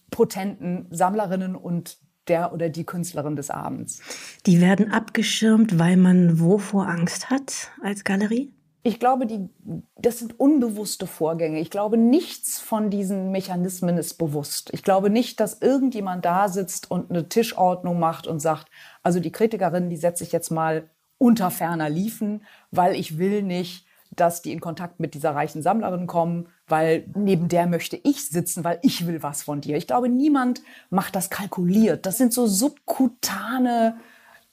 potenten 0.09 0.87
Sammlerinnen 0.91 1.55
und 1.55 1.97
der 2.27 2.53
oder 2.53 2.69
die 2.69 2.85
Künstlerin 2.85 3.35
des 3.35 3.49
Abends. 3.49 4.01
Die 4.45 4.59
werden 4.59 4.91
abgeschirmt, 4.91 5.79
weil 5.79 5.97
man 5.97 6.39
wovor 6.39 6.87
Angst 6.87 7.29
hat 7.29 7.71
als 7.81 8.03
Galerie? 8.03 8.56
Ich 8.87 9.01
glaube, 9.01 9.25
die, 9.25 9.49
das 9.97 10.19
sind 10.19 10.39
unbewusste 10.39 11.07
Vorgänge. 11.07 11.59
Ich 11.59 11.69
glaube, 11.69 11.97
nichts 11.97 12.57
von 12.57 12.89
diesen 12.89 13.31
Mechanismen 13.31 13.97
ist 13.97 14.13
bewusst. 14.13 14.69
Ich 14.71 14.81
glaube 14.81 15.09
nicht, 15.09 15.41
dass 15.41 15.61
irgendjemand 15.61 16.23
da 16.23 16.47
sitzt 16.47 16.89
und 16.89 17.09
eine 17.09 17.27
Tischordnung 17.27 17.99
macht 17.99 18.27
und 18.27 18.39
sagt, 18.39 18.67
also 19.03 19.19
die 19.19 19.33
Kritikerin, 19.33 19.89
die 19.89 19.97
setze 19.97 20.23
ich 20.23 20.31
jetzt 20.31 20.51
mal 20.51 20.89
unter 21.17 21.51
ferner 21.51 21.89
Liefen, 21.89 22.45
weil 22.71 22.95
ich 22.95 23.17
will 23.17 23.43
nicht, 23.43 23.85
dass 24.15 24.41
die 24.41 24.53
in 24.53 24.61
Kontakt 24.61 25.01
mit 25.01 25.15
dieser 25.15 25.35
reichen 25.35 25.61
Sammlerin 25.61 26.07
kommen, 26.07 26.47
weil 26.65 27.09
neben 27.13 27.49
der 27.49 27.67
möchte 27.67 27.99
ich 28.01 28.29
sitzen, 28.29 28.63
weil 28.63 28.79
ich 28.83 29.05
will 29.05 29.21
was 29.21 29.43
von 29.43 29.59
dir. 29.59 29.75
Ich 29.75 29.87
glaube, 29.87 30.07
niemand 30.07 30.61
macht 30.89 31.13
das 31.17 31.29
kalkuliert. 31.29 32.05
Das 32.05 32.17
sind 32.17 32.31
so 32.31 32.47
subkutane 32.47 33.97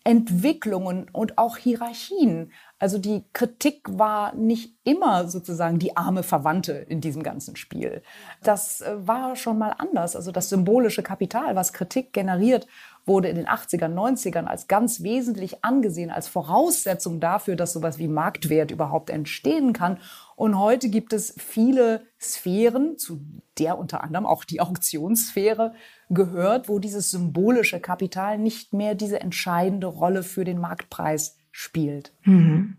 Entwicklungen 0.05 1.09
und 1.13 1.39
auch 1.39 1.57
Hierarchien. 1.57 2.51
Also 2.85 2.99
die 2.99 3.25
Kritik 3.33 3.81
war 3.89 4.35
nicht 4.35 4.77
immer 4.85 5.27
sozusagen 5.27 5.79
die 5.79 5.97
arme 5.97 6.23
Verwandte 6.23 6.73
in 6.73 7.01
diesem 7.01 7.23
ganzen 7.23 7.57
Spiel. 7.57 8.03
Das 8.43 8.83
äh, 8.83 8.95
war 8.99 9.37
schon 9.37 9.57
mal 9.57 9.75
anders. 9.79 10.15
Also 10.15 10.33
das 10.33 10.51
symbolische 10.51 11.03
Kapital, 11.03 11.57
was 11.57 11.73
Kritik 11.73 12.13
generiert, 12.13 12.67
wurde 13.07 13.29
in 13.29 13.37
den 13.37 13.47
80ern, 13.47 13.95
90ern 13.95 14.45
als 14.45 14.69
ganz 14.69 15.03
wesentlich 15.03 15.65
angesehen, 15.65 16.11
als 16.11 16.29
Voraussetzung 16.29 17.21
dafür, 17.21 17.57
dass 17.57 17.73
sowas 17.73 17.99
wie 17.99 18.07
Marktwert 18.07 18.71
überhaupt 18.71 19.09
entstehen 19.09 19.73
kann. 19.73 19.97
Und 20.37 20.59
heute 20.59 20.91
gibt 20.91 21.15
es 21.15 21.35
viele 21.39 22.03
Sphären, 22.21 22.99
zu 22.99 23.23
der 23.57 23.79
unter 23.79 24.05
anderem 24.05 24.27
auch 24.27 24.45
die 24.45 24.61
Auktionssphäre 24.61 25.73
gehört, 26.11 26.69
wo 26.69 26.79
dieses 26.79 27.11
symbolische 27.11 27.81
Kapital 27.81 28.37
nicht 28.37 28.75
mehr 28.75 28.95
diese 28.95 29.23
entscheidende 29.23 29.87
Rolle 29.87 30.23
für 30.23 30.45
den 30.45 30.59
Marktpreis 30.59 31.39
spielt. 31.55 32.13
Mhm. 32.25 32.77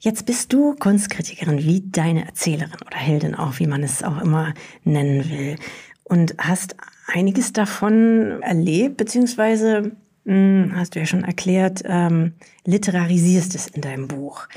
Jetzt 0.00 0.26
bist 0.26 0.52
du 0.52 0.74
Kunstkritikerin 0.74 1.58
wie 1.58 1.82
deine 1.86 2.26
Erzählerin 2.26 2.80
oder 2.84 2.98
Heldin 2.98 3.34
auch, 3.36 3.60
wie 3.60 3.68
man 3.68 3.84
es 3.84 4.02
auch 4.02 4.20
immer 4.20 4.52
nennen 4.84 5.30
will. 5.30 5.56
Und 6.02 6.34
hast 6.38 6.74
einiges 7.06 7.52
davon 7.52 8.42
erlebt, 8.42 8.96
beziehungsweise, 8.96 9.92
mh, 10.24 10.34
hm, 10.34 10.72
hast 10.74 10.94
du 10.94 10.98
ja 10.98 11.06
schon 11.06 11.24
erklärt, 11.24 11.82
ähm, 11.84 12.34
literarisierst 12.64 13.54
es 13.54 13.68
in 13.68 13.80
deinem 13.82 14.08
Buch. 14.08 14.48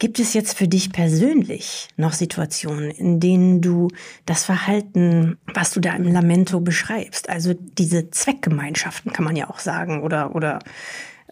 Gibt 0.00 0.18
es 0.18 0.34
jetzt 0.34 0.58
für 0.58 0.66
dich 0.66 0.90
persönlich 0.90 1.88
noch 1.96 2.12
Situationen, 2.12 2.90
in 2.90 3.20
denen 3.20 3.60
du 3.60 3.88
das 4.26 4.44
Verhalten, 4.44 5.38
was 5.54 5.70
du 5.70 5.80
da 5.80 5.94
im 5.94 6.12
Lamento 6.12 6.58
beschreibst, 6.58 7.28
also 7.28 7.54
diese 7.54 8.10
Zweckgemeinschaften 8.10 9.12
kann 9.12 9.24
man 9.24 9.36
ja 9.36 9.48
auch 9.48 9.60
sagen, 9.60 10.02
oder, 10.02 10.34
oder 10.34 10.58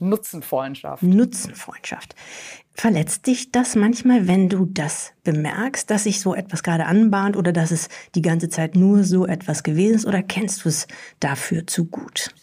Nutzenfreundschaft. 0.03 1.03
Nutzenfreundschaft. 1.03 2.15
Verletzt 2.75 3.27
dich 3.27 3.53
das 3.53 3.75
manchmal, 3.75 4.27
wenn 4.29 4.49
du 4.49 4.67
das 4.67 5.13
bemerkst, 5.25 5.91
dass 5.91 6.05
sich 6.05 6.21
so 6.21 6.35
etwas 6.35 6.63
gerade 6.63 6.87
anbahnt 6.87 7.37
oder 7.37 7.53
dass 7.53 7.71
es 7.71 7.89
die 8.15 8.23
ganze 8.23 8.49
Zeit 8.49 8.77
nur 8.77 9.05
so 9.05 9.27
etwas 9.27 9.63
gewesen 9.63 9.97
ist 9.97 10.07
oder 10.07 10.23
kennst 10.23 10.65
du 10.65 10.69
es 10.69 10.87
dafür 11.21 11.67
zu 11.67 11.87
gut? 11.87 12.35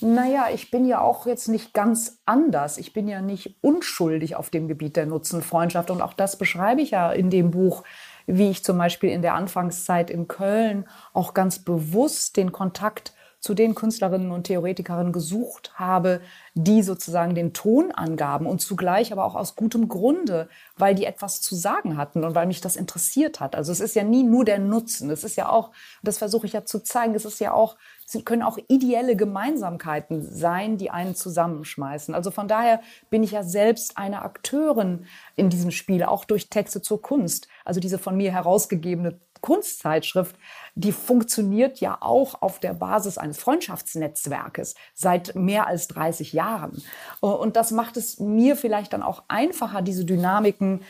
Naja, 0.00 0.48
ich 0.52 0.70
bin 0.70 0.86
ja 0.86 1.00
auch 1.00 1.26
jetzt 1.26 1.48
nicht 1.48 1.72
ganz 1.72 2.20
anders. 2.26 2.78
Ich 2.78 2.92
bin 2.92 3.08
ja 3.08 3.22
nicht 3.22 3.56
unschuldig 3.62 4.36
auf 4.36 4.50
dem 4.50 4.68
Gebiet 4.68 4.96
der 4.96 5.06
Nutzenfreundschaft. 5.06 5.90
Und 5.90 6.02
auch 6.02 6.12
das 6.12 6.36
beschreibe 6.36 6.82
ich 6.82 6.90
ja 6.90 7.12
in 7.12 7.30
dem 7.30 7.50
Buch, 7.50 7.84
wie 8.26 8.50
ich 8.50 8.64
zum 8.64 8.76
Beispiel 8.76 9.10
in 9.10 9.22
der 9.22 9.34
Anfangszeit 9.34 10.10
in 10.10 10.28
Köln 10.28 10.86
auch 11.12 11.32
ganz 11.32 11.58
bewusst 11.60 12.36
den 12.36 12.52
Kontakt 12.52 13.14
zu 13.40 13.54
den 13.54 13.74
Künstlerinnen 13.74 14.30
und 14.30 14.44
Theoretikerinnen 14.44 15.12
gesucht 15.12 15.72
habe, 15.74 16.20
die 16.56 16.82
sozusagen 16.82 17.34
den 17.34 17.52
Ton 17.52 17.90
angaben 17.90 18.46
und 18.46 18.60
zugleich 18.60 19.12
aber 19.12 19.24
auch 19.24 19.34
aus 19.34 19.56
gutem 19.56 19.88
Grunde, 19.88 20.48
weil 20.76 20.94
die 20.94 21.04
etwas 21.04 21.40
zu 21.40 21.56
sagen 21.56 21.96
hatten 21.96 22.22
und 22.22 22.36
weil 22.36 22.46
mich 22.46 22.60
das 22.60 22.76
interessiert 22.76 23.40
hat. 23.40 23.56
Also 23.56 23.72
es 23.72 23.80
ist 23.80 23.96
ja 23.96 24.04
nie 24.04 24.22
nur 24.22 24.44
der 24.44 24.60
Nutzen. 24.60 25.10
Es 25.10 25.24
ist 25.24 25.34
ja 25.34 25.48
auch, 25.48 25.72
das 26.04 26.18
versuche 26.18 26.46
ich 26.46 26.52
ja 26.52 26.64
zu 26.64 26.78
zeigen, 26.78 27.16
es 27.16 27.24
ist 27.24 27.40
ja 27.40 27.52
auch, 27.52 27.76
es 28.06 28.24
können 28.24 28.42
auch 28.42 28.58
ideelle 28.68 29.16
Gemeinsamkeiten 29.16 30.22
sein, 30.22 30.76
die 30.76 30.90
einen 30.90 31.16
zusammenschmeißen. 31.16 32.14
Also 32.14 32.30
von 32.30 32.46
daher 32.46 32.80
bin 33.10 33.24
ich 33.24 33.32
ja 33.32 33.42
selbst 33.42 33.98
eine 33.98 34.22
Akteurin 34.22 35.06
in 35.34 35.50
diesem 35.50 35.72
Spiel, 35.72 36.04
auch 36.04 36.24
durch 36.24 36.50
Texte 36.50 36.80
zur 36.82 37.02
Kunst. 37.02 37.48
Also 37.64 37.80
diese 37.80 37.98
von 37.98 38.16
mir 38.16 38.30
herausgegebene 38.30 39.18
Kunstzeitschrift, 39.40 40.36
die 40.74 40.92
funktioniert 40.92 41.80
ja 41.80 41.98
auch 42.00 42.42
auf 42.42 42.58
der 42.58 42.74
Basis 42.74 43.18
eines 43.18 43.38
Freundschaftsnetzwerkes 43.38 44.74
seit 44.92 45.34
mehr 45.36 45.66
als 45.66 45.88
30 45.88 46.32
Jahren. 46.32 46.82
Und 47.20 47.56
das 47.56 47.70
macht 47.70 47.96
es 47.96 48.18
mir 48.18 48.56
vielleicht 48.56 48.92
dann 48.92 49.02
auch 49.02 49.22
einfacher, 49.28 49.82
diese 49.82 50.04
Dynamiken 50.04 50.80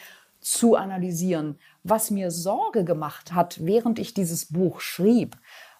zu 0.40 0.76
analysieren. 0.76 1.58
Was 1.82 2.10
mir 2.10 2.30
Sorge 2.30 2.84
gemacht 2.84 3.34
hat, 3.34 3.58
während 3.64 3.98
ich 3.98 4.14
dieses 4.14 4.46
Buch 4.46 4.80
schrieb, 4.80 5.36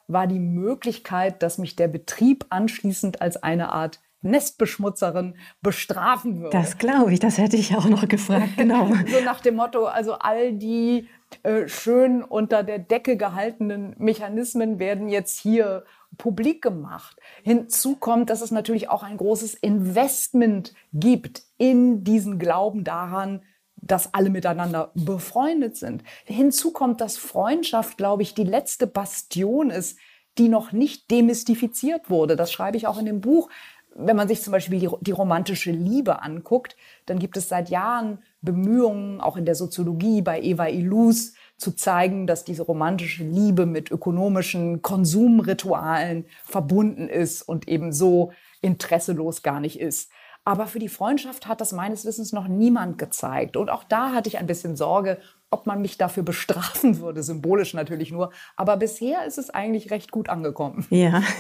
war 0.07 0.27
die 0.27 0.39
Möglichkeit, 0.39 1.43
dass 1.43 1.57
mich 1.57 1.77
der 1.77 1.89
Betrieb 1.89 2.47
anschließend 2.51 3.23
als 3.23 3.43
eine 3.43 3.73
Art 3.73 4.01
Nestbeschmutzerin 4.25 5.37
bestrafen 5.63 6.41
würde. 6.41 6.57
Das 6.57 6.79
glaube 6.79 7.13
ich, 7.13 7.21
das 7.21 7.39
hätte 7.39 7.57
ich 7.57 7.77
auch 7.77 7.85
noch 7.85 8.09
gefragt, 8.09 8.57
genau. 8.57 8.87
so 9.07 9.21
nach 9.25 9.41
dem 9.41 9.57
Motto, 9.57 9.85
also 9.85 10.15
all 10.15 10.55
die 10.55 11.09
äh, 11.43 11.69
schön 11.69 12.23
unter 12.23 12.63
der 12.63 12.79
Decke 12.79 13.17
gehaltenen 13.17 13.95
Mechanismen 13.99 14.79
werden 14.79 15.09
jetzt 15.09 15.39
hier 15.39 15.85
publik 16.17 16.63
gemacht. 16.63 17.17
Hinzu 17.43 17.97
kommt, 17.97 18.31
dass 18.31 18.41
es 18.41 18.51
natürlich 18.51 18.89
auch 18.89 19.03
ein 19.03 19.17
großes 19.17 19.55
Investment 19.55 20.75
gibt 20.93 21.43
in 21.59 22.05
diesen 22.05 22.39
Glauben 22.39 22.85
daran, 22.85 23.43
dass 23.77 24.15
alle 24.15 24.31
miteinander 24.31 24.93
befreundet 24.95 25.77
sind. 25.77 26.03
Hinzu 26.25 26.73
kommt, 26.73 27.01
dass 27.01 27.17
Freundschaft, 27.17 27.99
glaube 27.99 28.23
ich, 28.23 28.35
die 28.35 28.45
letzte 28.45 28.87
Bastion 28.87 29.71
ist, 29.71 29.99
die 30.39 30.49
noch 30.49 30.73
nicht 30.73 31.11
demystifiziert 31.11 32.11
wurde. 32.11 32.37
Das 32.37 32.51
schreibe 32.51 32.77
ich 32.77 32.87
auch 32.87 32.99
in 32.99 33.07
dem 33.07 33.21
Buch. 33.21 33.51
Wenn 33.97 34.17
man 34.17 34.29
sich 34.29 34.43
zum 34.43 34.53
Beispiel 34.53 34.81
die, 34.81 34.91
die 35.01 35.13
romantische 35.13 35.71
Liebe 35.71 36.23
anguckt, 36.23 36.77
dann 37.07 37.19
gibt 37.19 37.37
es 37.37 37.49
seit 37.49 37.71
Jahren 37.71 38.19
Bemühungen, 38.43 39.21
auch 39.21 39.37
in 39.37 39.45
der 39.45 39.55
Soziologie 39.55 40.21
bei 40.23 40.41
Eva 40.41 40.67
Illus, 40.67 41.35
zu 41.57 41.73
zeigen, 41.73 42.27
dass 42.27 42.45
diese 42.45 42.63
romantische 42.63 43.25
Liebe 43.25 43.67
mit 43.67 43.91
ökonomischen 43.91 44.83
Konsumritualen 44.83 46.27
verbunden 46.45 47.09
ist 47.09 47.43
und 47.43 47.69
eben 47.69 47.93
so 47.93 48.33
interesselos 48.61 49.43
gar 49.43 49.61
nicht 49.61 49.79
ist. 49.79 50.11
Aber 50.45 50.67
für 50.67 50.79
die 50.79 50.91
Freundschaft 50.91 51.47
hat 51.47 51.61
das 51.61 51.73
meines 51.73 52.05
Wissens 52.05 52.33
noch 52.33 52.49
niemand 52.49 52.99
gezeigt. 52.99 53.57
Und 53.57 53.71
auch 53.71 53.85
da 53.85 54.13
hatte 54.13 54.29
ich 54.29 54.39
ein 54.39 54.47
bisschen 54.47 54.77
Sorge, 54.77 55.19
ob 55.51 55.67
man 55.67 55.81
mich 55.81 55.97
dafür 55.97 56.23
bestrafen 56.23 56.99
würde, 57.01 57.23
symbolisch 57.23 57.73
natürlich 57.73 58.13
nur. 58.13 58.31
Aber 58.57 58.77
bisher 58.77 59.25
ist 59.25 59.39
es 59.39 59.49
eigentlich 59.51 59.91
recht 59.91 60.11
gut 60.11 60.29
angekommen. 60.29 60.87
Ja. 60.91 61.23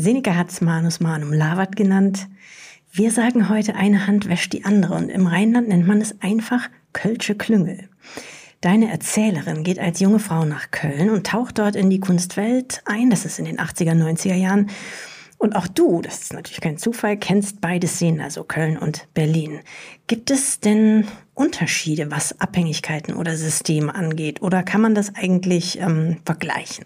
Seneca 0.00 0.36
hat 0.36 0.50
es 0.50 0.60
Manus 0.60 1.00
Manum 1.00 1.32
Lavat 1.32 1.74
genannt. 1.74 2.28
Wir 2.92 3.10
sagen 3.10 3.48
heute, 3.48 3.74
eine 3.74 4.06
Hand 4.06 4.28
wäscht 4.28 4.52
die 4.52 4.64
andere 4.64 4.94
und 4.94 5.08
im 5.08 5.26
Rheinland 5.26 5.66
nennt 5.66 5.88
man 5.88 6.00
es 6.00 6.20
einfach 6.20 6.68
Kölsche 6.92 7.34
Klüngel. 7.34 7.88
Deine 8.60 8.92
Erzählerin 8.92 9.64
geht 9.64 9.80
als 9.80 9.98
junge 9.98 10.20
Frau 10.20 10.44
nach 10.44 10.70
Köln 10.70 11.10
und 11.10 11.26
taucht 11.26 11.58
dort 11.58 11.74
in 11.74 11.90
die 11.90 11.98
Kunstwelt 11.98 12.80
ein. 12.84 13.10
Das 13.10 13.24
ist 13.24 13.40
in 13.40 13.46
den 13.46 13.58
80er, 13.58 13.92
90er 13.92 14.36
Jahren. 14.36 14.70
Und 15.36 15.56
auch 15.56 15.66
du, 15.66 16.00
das 16.00 16.22
ist 16.22 16.32
natürlich 16.32 16.60
kein 16.60 16.78
Zufall, 16.78 17.16
kennst 17.16 17.60
beide 17.60 17.88
Szenen, 17.88 18.20
also 18.20 18.44
Köln 18.44 18.78
und 18.78 19.08
Berlin. 19.14 19.58
Gibt 20.06 20.30
es 20.30 20.60
denn 20.60 21.08
Unterschiede, 21.34 22.12
was 22.12 22.40
Abhängigkeiten 22.40 23.14
oder 23.14 23.36
Systeme 23.36 23.92
angeht? 23.92 24.42
Oder 24.42 24.62
kann 24.62 24.80
man 24.80 24.94
das 24.94 25.16
eigentlich 25.16 25.80
ähm, 25.80 26.18
vergleichen? 26.24 26.84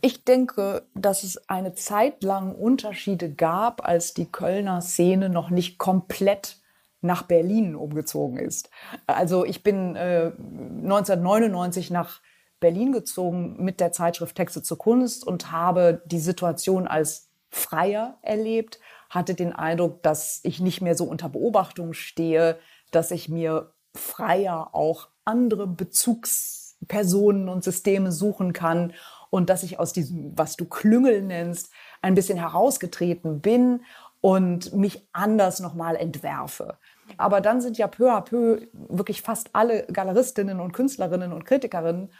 Ich 0.00 0.24
denke, 0.24 0.86
dass 0.94 1.24
es 1.24 1.48
eine 1.48 1.74
Zeit 1.74 2.22
lang 2.22 2.54
Unterschiede 2.54 3.32
gab, 3.32 3.86
als 3.86 4.14
die 4.14 4.30
Kölner 4.30 4.80
Szene 4.80 5.28
noch 5.28 5.50
nicht 5.50 5.78
komplett 5.78 6.60
nach 7.00 7.22
Berlin 7.22 7.74
umgezogen 7.74 8.38
ist. 8.38 8.70
Also 9.06 9.44
ich 9.44 9.62
bin 9.62 9.96
äh, 9.96 10.32
1999 10.36 11.90
nach 11.90 12.20
Berlin 12.60 12.92
gezogen 12.92 13.62
mit 13.62 13.80
der 13.80 13.92
Zeitschrift 13.92 14.36
Texte 14.36 14.62
zur 14.62 14.78
Kunst 14.78 15.26
und 15.26 15.52
habe 15.52 16.02
die 16.06 16.18
Situation 16.18 16.88
als 16.88 17.30
freier 17.50 18.18
erlebt, 18.22 18.80
hatte 19.10 19.34
den 19.34 19.52
Eindruck, 19.52 20.02
dass 20.02 20.40
ich 20.42 20.60
nicht 20.60 20.80
mehr 20.80 20.96
so 20.96 21.04
unter 21.04 21.28
Beobachtung 21.28 21.92
stehe, 21.92 22.58
dass 22.90 23.10
ich 23.10 23.28
mir 23.28 23.72
freier 23.94 24.74
auch 24.74 25.08
andere 25.24 25.66
Bezugspersonen 25.66 27.48
und 27.48 27.64
Systeme 27.64 28.12
suchen 28.12 28.52
kann 28.52 28.92
und 29.30 29.50
dass 29.50 29.62
ich 29.62 29.78
aus 29.78 29.92
diesem, 29.92 30.36
was 30.36 30.56
du 30.56 30.64
Klüngel 30.64 31.22
nennst, 31.22 31.72
ein 32.02 32.14
bisschen 32.14 32.38
herausgetreten 32.38 33.40
bin 33.40 33.82
und 34.20 34.72
mich 34.72 35.06
anders 35.12 35.60
nochmal 35.60 35.96
entwerfe. 35.96 36.78
Aber 37.16 37.40
dann 37.40 37.60
sind 37.60 37.78
ja 37.78 37.86
peu 37.86 38.10
à 38.12 38.20
peu 38.20 38.60
wirklich 38.72 39.22
fast 39.22 39.50
alle 39.52 39.86
Galeristinnen 39.86 40.60
und 40.60 40.72
Künstlerinnen 40.72 41.32
und 41.32 41.44
Kritikerinnen 41.44 42.10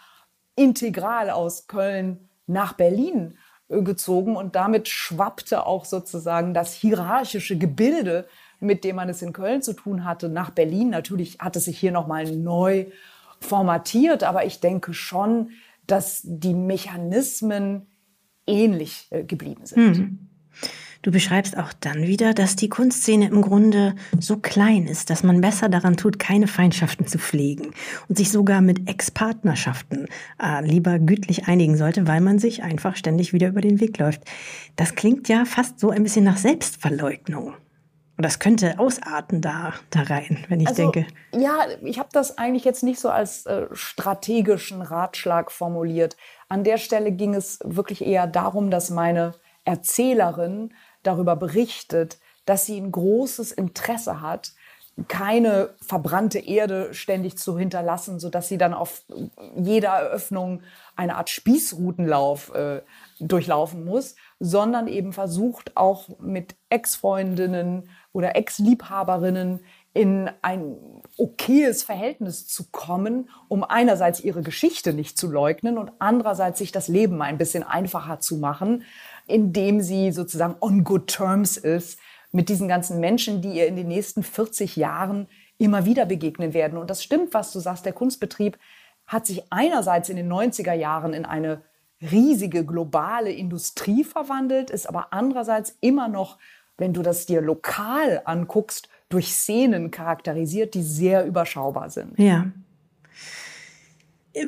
integral 0.56 1.30
aus 1.30 1.66
Köln 1.66 2.28
nach 2.46 2.72
Berlin 2.72 3.36
äh, 3.68 3.82
gezogen 3.82 4.36
und 4.36 4.56
damit 4.56 4.88
schwappte 4.88 5.66
auch 5.66 5.84
sozusagen 5.84 6.54
das 6.54 6.72
hierarchische 6.72 7.58
Gebilde, 7.58 8.26
mit 8.60 8.82
dem 8.82 8.96
man 8.96 9.08
es 9.08 9.22
in 9.22 9.32
Köln 9.32 9.62
zu 9.62 9.72
tun 9.74 10.04
hatte, 10.04 10.28
nach 10.28 10.50
Berlin. 10.50 10.90
Natürlich 10.90 11.38
hat 11.38 11.54
es 11.54 11.66
sich 11.66 11.78
hier 11.78 11.92
nochmal 11.92 12.24
neu 12.24 12.86
formatiert, 13.40 14.24
aber 14.24 14.46
ich 14.46 14.58
denke 14.60 14.94
schon, 14.94 15.50
dass 15.88 16.20
die 16.22 16.54
Mechanismen 16.54 17.86
ähnlich 18.46 19.08
äh, 19.10 19.24
geblieben 19.24 19.66
sind. 19.66 19.96
Hm. 19.96 20.18
Du 21.02 21.12
beschreibst 21.12 21.56
auch 21.56 21.72
dann 21.72 22.02
wieder, 22.02 22.34
dass 22.34 22.56
die 22.56 22.68
Kunstszene 22.68 23.28
im 23.28 23.40
Grunde 23.40 23.94
so 24.18 24.36
klein 24.36 24.86
ist, 24.86 25.10
dass 25.10 25.22
man 25.22 25.40
besser 25.40 25.68
daran 25.68 25.96
tut, 25.96 26.18
keine 26.18 26.48
Feindschaften 26.48 27.06
zu 27.06 27.18
pflegen 27.18 27.70
und 28.08 28.18
sich 28.18 28.30
sogar 28.32 28.60
mit 28.60 28.88
Ex-Partnerschaften 28.88 30.06
äh, 30.42 30.66
lieber 30.66 30.98
gütlich 30.98 31.46
einigen 31.46 31.76
sollte, 31.76 32.08
weil 32.08 32.20
man 32.20 32.40
sich 32.40 32.64
einfach 32.64 32.96
ständig 32.96 33.32
wieder 33.32 33.48
über 33.48 33.60
den 33.60 33.80
Weg 33.80 33.98
läuft. 33.98 34.22
Das 34.74 34.96
klingt 34.96 35.28
ja 35.28 35.44
fast 35.44 35.78
so 35.78 35.90
ein 35.90 36.02
bisschen 36.02 36.24
nach 36.24 36.36
Selbstverleugnung. 36.36 37.54
Und 38.18 38.24
das 38.24 38.40
könnte 38.40 38.80
ausarten 38.80 39.40
da, 39.40 39.74
da 39.90 40.02
rein, 40.02 40.44
wenn 40.48 40.58
ich 40.58 40.66
also, 40.66 40.90
denke. 40.90 41.06
Ja, 41.32 41.66
ich 41.82 42.00
habe 42.00 42.08
das 42.12 42.36
eigentlich 42.36 42.64
jetzt 42.64 42.82
nicht 42.82 42.98
so 42.98 43.10
als 43.10 43.46
äh, 43.46 43.68
strategischen 43.70 44.82
Ratschlag 44.82 45.52
formuliert. 45.52 46.16
An 46.48 46.64
der 46.64 46.78
Stelle 46.78 47.12
ging 47.12 47.34
es 47.36 47.60
wirklich 47.62 48.04
eher 48.04 48.26
darum, 48.26 48.72
dass 48.72 48.90
meine 48.90 49.34
Erzählerin 49.64 50.74
darüber 51.04 51.36
berichtet, 51.36 52.18
dass 52.44 52.66
sie 52.66 52.80
ein 52.80 52.90
großes 52.90 53.52
Interesse 53.52 54.20
hat, 54.20 54.50
keine 55.06 55.76
verbrannte 55.80 56.40
Erde 56.40 56.92
ständig 56.92 57.38
zu 57.38 57.56
hinterlassen, 57.56 58.18
sodass 58.18 58.48
sie 58.48 58.58
dann 58.58 58.74
auf 58.74 59.04
jeder 59.54 59.90
Eröffnung 59.90 60.62
eine 60.96 61.14
Art 61.14 61.30
Spießrutenlauf 61.30 62.52
äh, 62.54 62.82
durchlaufen 63.20 63.84
muss, 63.84 64.16
sondern 64.40 64.88
eben 64.88 65.12
versucht 65.12 65.76
auch 65.76 66.08
mit 66.18 66.56
Ex-Freundinnen 66.68 67.88
oder 68.18 68.34
Ex-Liebhaberinnen 68.34 69.60
in 69.94 70.28
ein 70.42 70.76
okayes 71.16 71.84
Verhältnis 71.84 72.48
zu 72.48 72.64
kommen, 72.72 73.30
um 73.46 73.62
einerseits 73.62 74.18
ihre 74.18 74.42
Geschichte 74.42 74.92
nicht 74.92 75.16
zu 75.16 75.30
leugnen 75.30 75.78
und 75.78 75.92
andererseits 76.00 76.58
sich 76.58 76.72
das 76.72 76.88
Leben 76.88 77.22
ein 77.22 77.38
bisschen 77.38 77.62
einfacher 77.62 78.18
zu 78.18 78.38
machen, 78.38 78.82
indem 79.28 79.80
sie 79.80 80.10
sozusagen 80.10 80.56
on 80.60 80.82
good 80.82 81.06
terms 81.06 81.56
ist 81.56 82.00
mit 82.32 82.48
diesen 82.48 82.66
ganzen 82.66 82.98
Menschen, 82.98 83.40
die 83.40 83.52
ihr 83.52 83.68
in 83.68 83.76
den 83.76 83.86
nächsten 83.86 84.24
40 84.24 84.74
Jahren 84.74 85.28
immer 85.56 85.84
wieder 85.84 86.04
begegnen 86.04 86.54
werden. 86.54 86.76
Und 86.76 86.90
das 86.90 87.04
stimmt, 87.04 87.34
was 87.34 87.52
du 87.52 87.60
sagst, 87.60 87.86
der 87.86 87.92
Kunstbetrieb 87.92 88.58
hat 89.06 89.26
sich 89.26 89.44
einerseits 89.50 90.08
in 90.08 90.16
den 90.16 90.30
90er 90.30 90.74
Jahren 90.74 91.14
in 91.14 91.24
eine 91.24 91.62
riesige 92.02 92.64
globale 92.64 93.30
Industrie 93.30 94.02
verwandelt, 94.02 94.70
ist 94.70 94.88
aber 94.88 95.12
andererseits 95.12 95.76
immer 95.80 96.08
noch, 96.08 96.38
wenn 96.78 96.94
du 96.94 97.02
das 97.02 97.26
dir 97.26 97.42
lokal 97.42 98.22
anguckst, 98.24 98.88
durch 99.08 99.32
Szenen 99.32 99.90
charakterisiert, 99.90 100.74
die 100.74 100.82
sehr 100.82 101.26
überschaubar 101.26 101.90
sind. 101.90 102.18
Ja. 102.18 102.46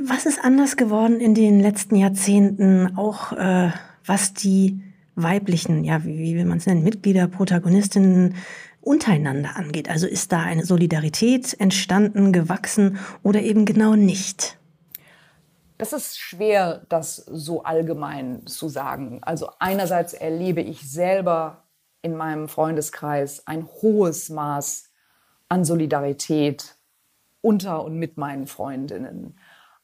Was 0.04 0.26
ist 0.26 0.42
anders 0.42 0.76
geworden 0.76 1.20
in 1.20 1.34
den 1.34 1.60
letzten 1.60 1.96
Jahrzehnten, 1.96 2.96
auch 2.96 3.32
äh, 3.32 3.70
was 4.04 4.34
die 4.34 4.80
weiblichen, 5.16 5.84
ja, 5.84 6.04
wie, 6.04 6.18
wie 6.18 6.36
will 6.36 6.44
man 6.44 6.58
es 6.58 6.66
nennen, 6.66 6.84
Mitglieder, 6.84 7.26
Protagonistinnen 7.26 8.36
untereinander 8.80 9.56
angeht. 9.56 9.90
Also 9.90 10.06
ist 10.06 10.32
da 10.32 10.40
eine 10.40 10.64
Solidarität 10.64 11.58
entstanden, 11.58 12.32
gewachsen 12.32 12.98
oder 13.22 13.42
eben 13.42 13.64
genau 13.64 13.94
nicht? 13.94 14.58
Das 15.78 15.92
ist 15.92 16.18
schwer, 16.18 16.82
das 16.88 17.16
so 17.16 17.62
allgemein 17.62 18.46
zu 18.46 18.68
sagen. 18.68 19.20
Also 19.22 19.50
einerseits 19.58 20.12
erlebe 20.12 20.60
ich 20.60 20.90
selber 20.90 21.62
in 22.02 22.16
meinem 22.16 22.48
Freundeskreis 22.48 23.46
ein 23.46 23.66
hohes 23.66 24.28
Maß 24.30 24.90
an 25.48 25.64
Solidarität 25.64 26.76
unter 27.42 27.84
und 27.84 27.98
mit 27.98 28.16
meinen 28.16 28.46
Freundinnen. 28.46 29.38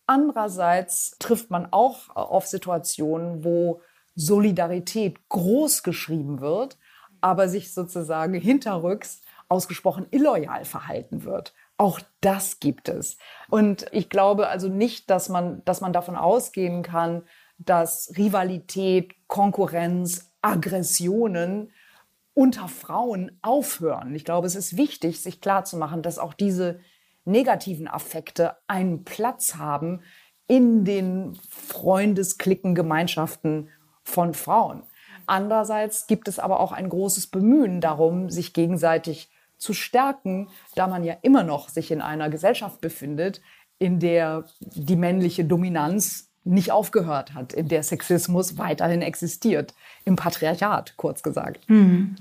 Andererseits 0.06 1.16
trifft 1.18 1.50
man 1.50 1.66
auch 1.72 2.14
auf 2.14 2.46
Situationen, 2.46 3.44
wo 3.44 3.80
Solidarität 4.14 5.28
groß 5.28 5.82
geschrieben 5.82 6.40
wird, 6.40 6.78
aber 7.20 7.48
sich 7.48 7.74
sozusagen 7.74 8.34
hinterrücks 8.34 9.20
ausgesprochen 9.48 10.06
illoyal 10.10 10.64
verhalten 10.64 11.24
wird. 11.24 11.54
Auch 11.76 12.00
das 12.20 12.60
gibt 12.60 12.88
es. 12.88 13.18
Und 13.50 13.86
ich 13.92 14.08
glaube 14.08 14.48
also 14.48 14.68
nicht, 14.68 15.10
dass 15.10 15.28
man, 15.28 15.62
dass 15.64 15.80
man 15.80 15.92
davon 15.92 16.16
ausgehen 16.16 16.82
kann, 16.82 17.22
dass 17.58 18.12
Rivalität, 18.16 19.14
Konkurrenz, 19.28 20.32
Aggressionen 20.40 21.72
unter 22.36 22.68
Frauen 22.68 23.38
aufhören. 23.40 24.14
Ich 24.14 24.26
glaube, 24.26 24.46
es 24.46 24.56
ist 24.56 24.76
wichtig, 24.76 25.22
sich 25.22 25.40
klarzumachen, 25.40 26.02
dass 26.02 26.18
auch 26.18 26.34
diese 26.34 26.80
negativen 27.24 27.88
Affekte 27.88 28.58
einen 28.66 29.04
Platz 29.04 29.54
haben 29.54 30.02
in 30.46 30.84
den 30.84 31.34
Freundesklicken, 31.48 32.74
Gemeinschaften 32.74 33.70
von 34.02 34.34
Frauen. 34.34 34.82
Andererseits 35.24 36.06
gibt 36.06 36.28
es 36.28 36.38
aber 36.38 36.60
auch 36.60 36.72
ein 36.72 36.90
großes 36.90 37.28
Bemühen 37.28 37.80
darum, 37.80 38.28
sich 38.28 38.52
gegenseitig 38.52 39.30
zu 39.56 39.72
stärken, 39.72 40.50
da 40.74 40.88
man 40.88 41.04
ja 41.04 41.16
immer 41.22 41.42
noch 41.42 41.70
sich 41.70 41.90
in 41.90 42.02
einer 42.02 42.28
Gesellschaft 42.28 42.82
befindet, 42.82 43.40
in 43.78 43.98
der 43.98 44.44
die 44.60 44.96
männliche 44.96 45.46
Dominanz 45.46 46.30
nicht 46.46 46.72
aufgehört 46.72 47.34
hat, 47.34 47.52
in 47.52 47.68
der 47.68 47.82
Sexismus 47.82 48.56
weiterhin 48.56 49.02
existiert, 49.02 49.74
im 50.04 50.16
Patriarchat 50.16 50.96
kurz 50.96 51.22
gesagt. 51.22 51.68
Mhm. 51.68 52.16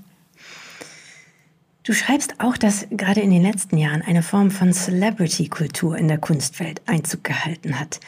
Du 1.84 1.92
schreibst 1.92 2.40
auch, 2.40 2.56
dass 2.56 2.88
gerade 2.90 3.20
in 3.20 3.30
den 3.30 3.42
letzten 3.42 3.78
Jahren 3.78 4.02
eine 4.02 4.22
Form 4.22 4.50
von 4.50 4.72
Celebrity-Kultur 4.72 5.96
in 5.96 6.08
der 6.08 6.18
Kunstwelt 6.18 6.82
Einzug 6.86 7.22
gehalten 7.22 7.78
hat. 7.78 8.00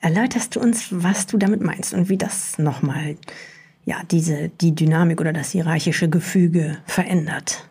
Erläuterst 0.00 0.56
du 0.56 0.60
uns, 0.60 0.88
was 0.90 1.26
du 1.26 1.36
damit 1.36 1.60
meinst 1.60 1.92
und 1.92 2.08
wie 2.08 2.16
das 2.16 2.56
nochmal 2.58 3.16
ja, 3.84 4.02
diese, 4.10 4.48
die 4.48 4.74
Dynamik 4.74 5.20
oder 5.20 5.34
das 5.34 5.50
hierarchische 5.50 6.08
Gefüge 6.08 6.78
verändert? 6.86 7.68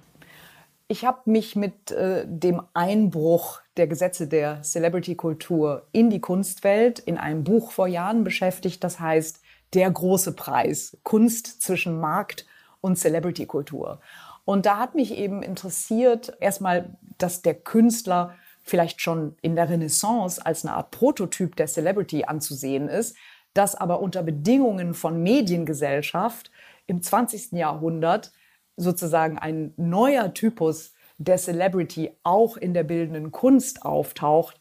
Ich 0.88 1.04
habe 1.04 1.22
mich 1.26 1.56
mit 1.56 1.92
äh, 1.92 2.26
dem 2.28 2.62
Einbruch 2.76 3.62
der 3.76 3.88
Gesetze 3.88 4.28
der 4.28 4.62
Celebrity-Kultur 4.62 5.88
in 5.92 6.12
die 6.12 6.22
Kunstwelt 6.22 7.00
in 7.00 7.18
einem 7.18 7.44
Buch 7.44 7.72
vor 7.72 7.88
Jahren 7.88 8.24
beschäftigt, 8.24 8.84
das 8.84 9.00
heißt 9.00 9.42
Der 9.74 9.90
große 9.90 10.34
Preis, 10.34 10.96
Kunst 11.02 11.64
zwischen 11.64 12.00
Markt 12.00 12.46
und 12.82 12.98
Celebrity-Kultur. 12.98 14.00
Und 14.46 14.68
da 14.68 14.78
hat 14.78 14.94
mich 14.94 15.18
eben 15.18 15.42
interessiert, 15.42 16.38
erstmal, 16.40 16.96
dass 17.18 17.42
der 17.42 17.56
Künstler 17.56 18.36
vielleicht 18.62 19.02
schon 19.02 19.36
in 19.42 19.56
der 19.56 19.70
Renaissance 19.70 20.46
als 20.46 20.66
eine 20.66 20.76
Art 20.76 20.92
Prototyp 20.92 21.56
der 21.56 21.66
Celebrity 21.66 22.26
anzusehen 22.26 22.90
ist, 22.90 23.16
dass 23.56 23.74
aber 23.74 24.02
unter 24.02 24.22
Bedingungen 24.22 24.94
von 24.94 25.24
Mediengesellschaft 25.24 26.52
im 26.86 27.02
20. 27.02 27.54
Jahrhundert 27.54 28.32
sozusagen 28.78 29.38
ein 29.38 29.74
neuer 29.78 30.34
Typus 30.34 30.94
der 31.18 31.38
Celebrity 31.38 32.12
auch 32.24 32.58
in 32.58 32.74
der 32.74 32.84
bildenden 32.84 33.32
Kunst 33.32 33.84
auftaucht, 33.84 34.60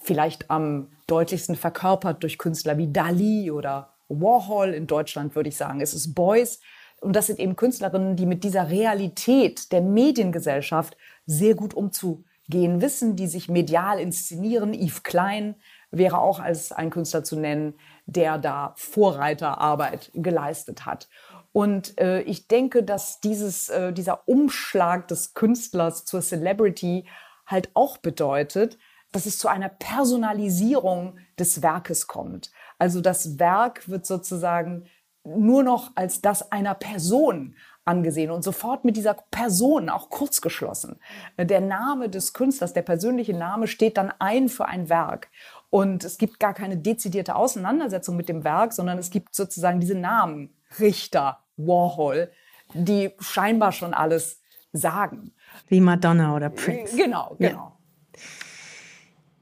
vielleicht 0.00 0.50
am 0.50 0.88
deutlichsten 1.06 1.56
verkörpert 1.56 2.22
durch 2.22 2.38
Künstler 2.38 2.78
wie 2.78 2.92
Dali 2.92 3.50
oder 3.50 3.94
Warhol. 4.08 4.70
In 4.70 4.86
Deutschland 4.86 5.36
würde 5.36 5.48
ich 5.48 5.56
sagen, 5.56 5.80
es 5.80 5.94
ist 5.94 6.14
Beuys. 6.14 6.60
Und 7.00 7.16
das 7.16 7.26
sind 7.26 7.40
eben 7.40 7.56
Künstlerinnen, 7.56 8.16
die 8.16 8.26
mit 8.26 8.44
dieser 8.44 8.70
Realität 8.70 9.72
der 9.72 9.80
Mediengesellschaft 9.80 10.96
sehr 11.26 11.54
gut 11.54 11.74
umzugehen 11.74 12.80
wissen, 12.80 13.16
die 13.16 13.26
sich 13.26 13.48
medial 13.48 13.98
inszenieren. 13.98 14.72
Yves 14.72 15.02
Klein 15.02 15.56
wäre 15.90 16.18
auch 16.18 16.38
als 16.38 16.70
ein 16.72 16.90
Künstler 16.90 17.24
zu 17.24 17.36
nennen, 17.36 17.74
der 18.06 18.38
da 18.38 18.72
Vorreiterarbeit 18.76 20.10
geleistet 20.14 20.86
hat. 20.86 21.08
Und 21.52 21.98
äh, 22.00 22.22
ich 22.22 22.48
denke, 22.48 22.82
dass 22.82 23.20
dieses, 23.20 23.68
äh, 23.68 23.92
dieser 23.92 24.26
Umschlag 24.26 25.08
des 25.08 25.34
Künstlers 25.34 26.04
zur 26.04 26.22
Celebrity 26.22 27.06
halt 27.46 27.70
auch 27.74 27.98
bedeutet, 27.98 28.78
dass 29.12 29.26
es 29.26 29.38
zu 29.38 29.48
einer 29.48 29.68
Personalisierung 29.68 31.18
des 31.38 31.62
Werkes 31.62 32.06
kommt. 32.06 32.50
Also 32.78 33.00
das 33.00 33.38
Werk 33.38 33.88
wird 33.88 34.06
sozusagen 34.06 34.86
nur 35.24 35.62
noch 35.62 35.92
als 35.94 36.22
das 36.22 36.50
einer 36.50 36.74
Person 36.74 37.54
angesehen 37.84 38.30
und 38.30 38.42
sofort 38.42 38.84
mit 38.84 38.96
dieser 38.96 39.14
Person 39.30 39.88
auch 39.88 40.08
kurzgeschlossen. 40.08 40.98
Der 41.36 41.60
Name 41.60 42.08
des 42.08 42.32
Künstlers, 42.32 42.72
der 42.72 42.82
persönliche 42.82 43.34
Name 43.34 43.66
steht 43.66 43.96
dann 43.96 44.12
ein 44.18 44.48
für 44.48 44.66
ein 44.66 44.88
Werk. 44.88 45.28
Und 45.68 46.04
es 46.04 46.18
gibt 46.18 46.38
gar 46.38 46.54
keine 46.54 46.76
dezidierte 46.76 47.34
Auseinandersetzung 47.34 48.16
mit 48.16 48.28
dem 48.28 48.44
Werk, 48.44 48.72
sondern 48.72 48.98
es 48.98 49.10
gibt 49.10 49.34
sozusagen 49.34 49.80
diese 49.80 49.96
Namen, 49.96 50.54
Richter, 50.78 51.41
Warhol, 51.56 52.30
die 52.74 53.10
scheinbar 53.20 53.72
schon 53.72 53.94
alles 53.94 54.40
sagen. 54.72 55.32
Wie 55.68 55.80
Madonna 55.80 56.34
oder 56.34 56.50
Prince. 56.50 56.96
Genau, 56.96 57.36
genau. 57.38 57.76
Ja. 58.16 58.22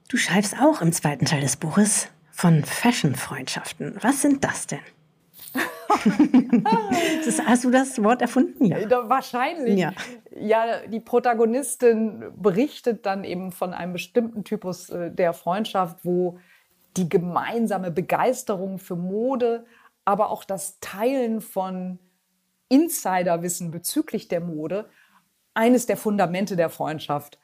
Du 0.08 0.16
schreibst 0.16 0.60
auch 0.60 0.80
im 0.80 0.92
zweiten 0.92 1.24
Teil 1.24 1.40
des 1.40 1.56
Buches 1.56 2.08
von 2.32 2.64
Fashion-Freundschaften. 2.64 3.96
Was 4.00 4.22
sind 4.22 4.42
das 4.42 4.66
denn? 4.66 4.80
hast 7.46 7.64
du 7.64 7.70
das 7.70 8.02
Wort 8.02 8.22
erfunden? 8.22 8.66
Ja. 8.66 9.08
Wahrscheinlich. 9.08 9.78
Ja. 9.78 9.92
ja, 10.36 10.86
die 10.86 11.00
Protagonistin 11.00 12.24
berichtet 12.36 13.06
dann 13.06 13.24
eben 13.24 13.52
von 13.52 13.72
einem 13.72 13.92
bestimmten 13.92 14.44
Typus 14.44 14.90
äh, 14.90 15.10
der 15.10 15.32
Freundschaft, 15.32 15.98
wo 16.04 16.38
die 16.96 17.08
gemeinsame 17.08 17.90
Begeisterung 17.90 18.78
für 18.78 18.96
Mode, 18.96 19.64
aber 20.04 20.30
auch 20.30 20.44
das 20.44 20.80
Teilen 20.80 21.40
von 21.40 21.98
Insiderwissen 22.68 23.70
bezüglich 23.70 24.28
der 24.28 24.40
Mode 24.40 24.88
eines 25.54 25.86
der 25.86 25.96
Fundamente 25.96 26.56
der 26.56 26.70
Freundschaft 26.70 27.38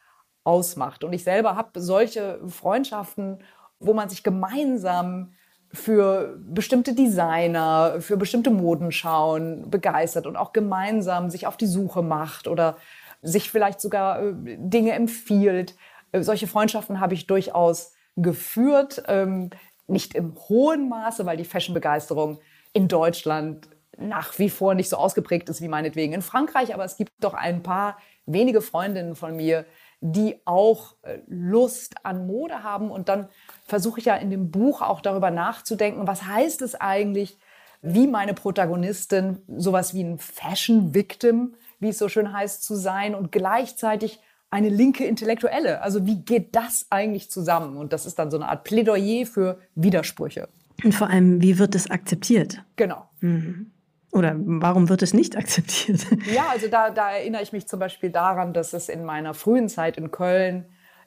ausmacht. 0.45 1.05
Und 1.05 1.13
ich 1.13 1.25
selber 1.25 1.57
habe 1.57 1.81
solche 1.81 2.41
Freundschaften, 2.49 3.43
wo 3.81 3.93
man 3.93 4.09
sich 4.09 4.23
gemeinsam 4.23 5.33
für 5.73 6.39
bestimmte 6.39 6.95
Designer, 6.95 7.97
für 8.01 8.17
bestimmte 8.17 8.51
Modenschauen 8.51 9.69
begeistert 9.71 10.27
und 10.27 10.37
auch 10.37 10.53
gemeinsam 10.53 11.29
sich 11.29 11.47
auf 11.47 11.57
die 11.57 11.67
Suche 11.67 12.03
macht 12.03 12.47
oder 12.47 12.77
sich 13.23 13.51
vielleicht 13.51 13.81
sogar 13.81 14.23
äh, 14.23 14.35
Dinge 14.59 14.93
empfiehlt. 14.93 15.77
Äh, 16.13 16.23
solche 16.23 16.47
Freundschaften 16.47 17.01
habe 17.01 17.15
ich 17.15 17.27
durchaus 17.27 17.93
geführt, 18.17 19.03
ähm, 19.09 19.51
nicht 19.87 20.15
im 20.15 20.35
hohen 20.49 20.89
Maße, 20.89 21.27
weil 21.27 21.37
die 21.37 21.45
Fashion-Begeisterung 21.45 22.39
in 22.73 22.89
Deutschland 22.89 23.69
nach 23.99 24.39
wie 24.39 24.51
vor 24.51 24.75
nicht 24.75 24.91
so 24.91 24.97
ausgeprägt 24.97 25.49
ist 25.49 25.63
wie 25.63 25.69
meinetwegen 25.69 26.13
in 26.13 26.23
Frankreich, 26.23 26.75
aber 26.75 26.85
es 26.85 26.97
gibt 26.97 27.13
doch 27.21 27.35
ein 27.35 27.63
paar 27.63 27.97
wenige 28.27 28.61
Freundinnen 28.61 29.17
von 29.17 29.37
mir, 29.37 29.65
die 30.01 30.41
auch 30.45 30.95
äh, 31.03 31.19
Lust 31.27 31.95
an 32.05 32.27
Mode 32.27 32.63
haben. 32.63 32.91
Und 32.91 33.09
dann 33.09 33.29
versuche 33.65 34.01
ich 34.01 34.07
ja 34.07 34.17
in 34.17 34.31
dem 34.31 34.51
Buch 34.51 34.83
auch 34.83 35.01
darüber 35.01 35.31
nachzudenken, 35.31 36.07
was 36.07 36.25
heißt 36.25 36.63
es 36.63 36.75
eigentlich, 36.75 37.39
wie 37.83 38.07
meine 38.07 38.35
Protagonistin 38.35 39.43
sowas 39.57 39.95
wie 39.95 40.03
ein 40.03 40.19
Fashion 40.19 40.95
Victim, 40.95 41.55
wie 41.79 41.91
es 41.91 41.99
so 41.99 42.09
schön 42.09 42.33
heißt, 42.33 42.63
zu 42.65 42.75
sein 42.75 43.15
und 43.15 43.33
gleichzeitig 43.33 44.21
eine 44.51 44.69
linke 44.69 45.05
Intellektuelle. 45.05 45.83
Also 45.83 46.07
wie 46.07 46.23
geht 46.23 46.55
das 46.55 46.87
eigentlich 46.91 47.31
zusammen? 47.31 47.77
Und 47.77 47.93
das 47.93 48.07
ist 48.07 48.19
dann 48.19 48.31
so 48.31 48.37
eine 48.37 48.49
Art 48.49 48.65
Plädoyer 48.65 49.27
für 49.27 49.59
Widersprüche. 49.75 50.49
Und 50.85 50.95
vor 50.95 51.09
allem, 51.09 51.43
wie 51.43 51.59
wird 51.59 51.75
es 51.75 51.91
akzeptiert? 51.91 52.63
Genau. 52.77 53.09
Mhm. 53.21 53.73
Oder 54.13 54.35
warum 54.39 54.89
wird 54.89 55.03
es 55.03 55.13
nicht 55.13 55.37
akzeptiert? 55.37 56.07
Ja, 56.33 56.47
also 56.51 56.69
da, 56.69 56.91
da 56.91 57.11
erinnere 57.11 57.43
ich 57.43 57.53
mich 57.53 57.67
zum 57.67 57.81
Beispiel 57.81 58.11
daran, 58.11 58.53
dass 58.53 58.73
es 58.73 58.89
in 58.89 59.05
meiner 59.05 59.35
frühen 59.35 59.69
Zeit 59.69 59.99
in 59.99 60.11
Köln 60.11 60.67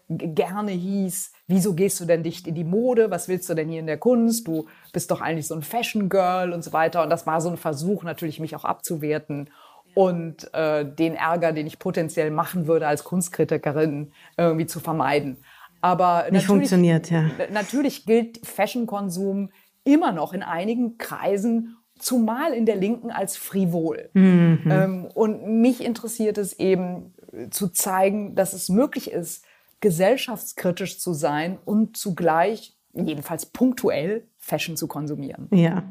gerne 0.09 0.71
hieß, 0.71 1.33
wieso 1.47 1.75
gehst 1.75 1.99
du 1.99 2.05
denn 2.05 2.21
nicht 2.21 2.47
in 2.47 2.55
die 2.55 2.63
Mode? 2.63 3.11
Was 3.11 3.27
willst 3.27 3.47
du 3.49 3.53
denn 3.53 3.69
hier 3.69 3.79
in 3.79 3.87
der 3.87 3.99
Kunst? 3.99 4.47
Du 4.47 4.67
bist 4.91 5.11
doch 5.11 5.21
eigentlich 5.21 5.47
so 5.47 5.55
ein 5.55 5.61
Fashion 5.61 6.09
Girl 6.09 6.51
und 6.51 6.63
so 6.63 6.73
weiter. 6.73 7.03
Und 7.03 7.11
das 7.11 7.27
war 7.27 7.41
so 7.41 7.49
ein 7.49 7.57
Versuch, 7.57 8.03
natürlich 8.03 8.39
mich 8.39 8.55
auch 8.55 8.65
abzuwerten 8.65 9.51
und 9.95 10.53
äh, 10.53 10.85
den 10.85 11.15
Ärger, 11.15 11.51
den 11.51 11.67
ich 11.67 11.79
potenziell 11.79 12.31
machen 12.31 12.67
würde 12.67 12.87
als 12.87 13.03
Kunstkritikerin, 13.03 14.11
irgendwie 14.37 14.67
zu 14.67 14.79
vermeiden. 14.79 15.37
Aber 15.81 16.25
nicht 16.31 16.45
funktioniert, 16.45 17.09
ja. 17.09 17.29
Natürlich 17.51 18.05
gilt 18.05 18.45
Fashion-Konsum 18.45 19.51
immer 19.83 20.11
noch 20.11 20.33
in 20.33 20.43
einigen 20.43 20.97
Kreisen 20.97 21.77
zumal 21.97 22.53
in 22.53 22.65
der 22.65 22.75
Linken 22.75 23.11
als 23.11 23.37
frivol. 23.37 24.09
Mhm. 24.13 24.61
Ähm, 24.69 25.05
und 25.13 25.61
mich 25.61 25.83
interessiert 25.83 26.37
es 26.37 26.53
eben 26.53 27.13
äh, 27.31 27.49
zu 27.49 27.67
zeigen, 27.69 28.35
dass 28.35 28.53
es 28.53 28.69
möglich 28.69 29.11
ist, 29.11 29.45
gesellschaftskritisch 29.81 30.99
zu 30.99 31.13
sein 31.13 31.57
und 31.63 31.95
zugleich, 31.97 32.77
jedenfalls 32.93 33.45
punktuell, 33.45 34.25
Fashion 34.37 34.75
zu 34.75 34.87
konsumieren. 34.87 35.47
Ja. 35.51 35.83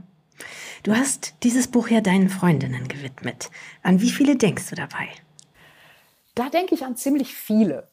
Du 0.82 0.94
hast 0.94 1.34
dieses 1.42 1.68
Buch 1.68 1.88
ja 1.88 2.00
deinen 2.00 2.28
Freundinnen 2.28 2.88
gewidmet. 2.88 3.50
An 3.82 4.00
wie 4.00 4.10
viele 4.10 4.36
denkst 4.36 4.70
du 4.70 4.76
dabei? 4.76 5.08
Da 6.34 6.48
denke 6.48 6.74
ich 6.74 6.84
an 6.84 6.96
ziemlich 6.96 7.34
viele. 7.34 7.88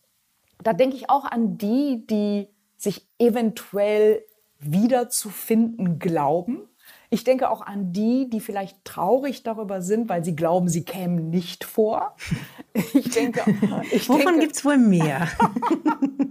Da 0.64 0.74
denke 0.74 0.96
ich 0.96 1.10
auch 1.10 1.26
an 1.26 1.58
die, 1.58 2.06
die 2.08 2.48
sich 2.78 3.08
eventuell 3.18 4.24
wiederzufinden 4.60 6.00
glauben 6.00 6.68
ich 7.10 7.24
denke 7.24 7.50
auch 7.50 7.62
an 7.62 7.94
die, 7.94 8.30
die 8.30 8.40
vielleicht 8.40 8.84
traurig 8.84 9.44
darüber 9.44 9.82
sind, 9.82 10.10
weil 10.10 10.26
sie 10.26 10.36
glauben, 10.36 10.68
sie 10.68 10.84
kämen 10.84 11.30
nicht 11.30 11.64
vor. 11.64 12.16
Ich 12.94 13.10
denke, 13.12 13.42
ich 13.94 14.10
Wovon 14.10 14.38
gibt 14.42 14.58
es 14.58 14.66
wohl 14.66 14.78
mehr? 14.78 15.30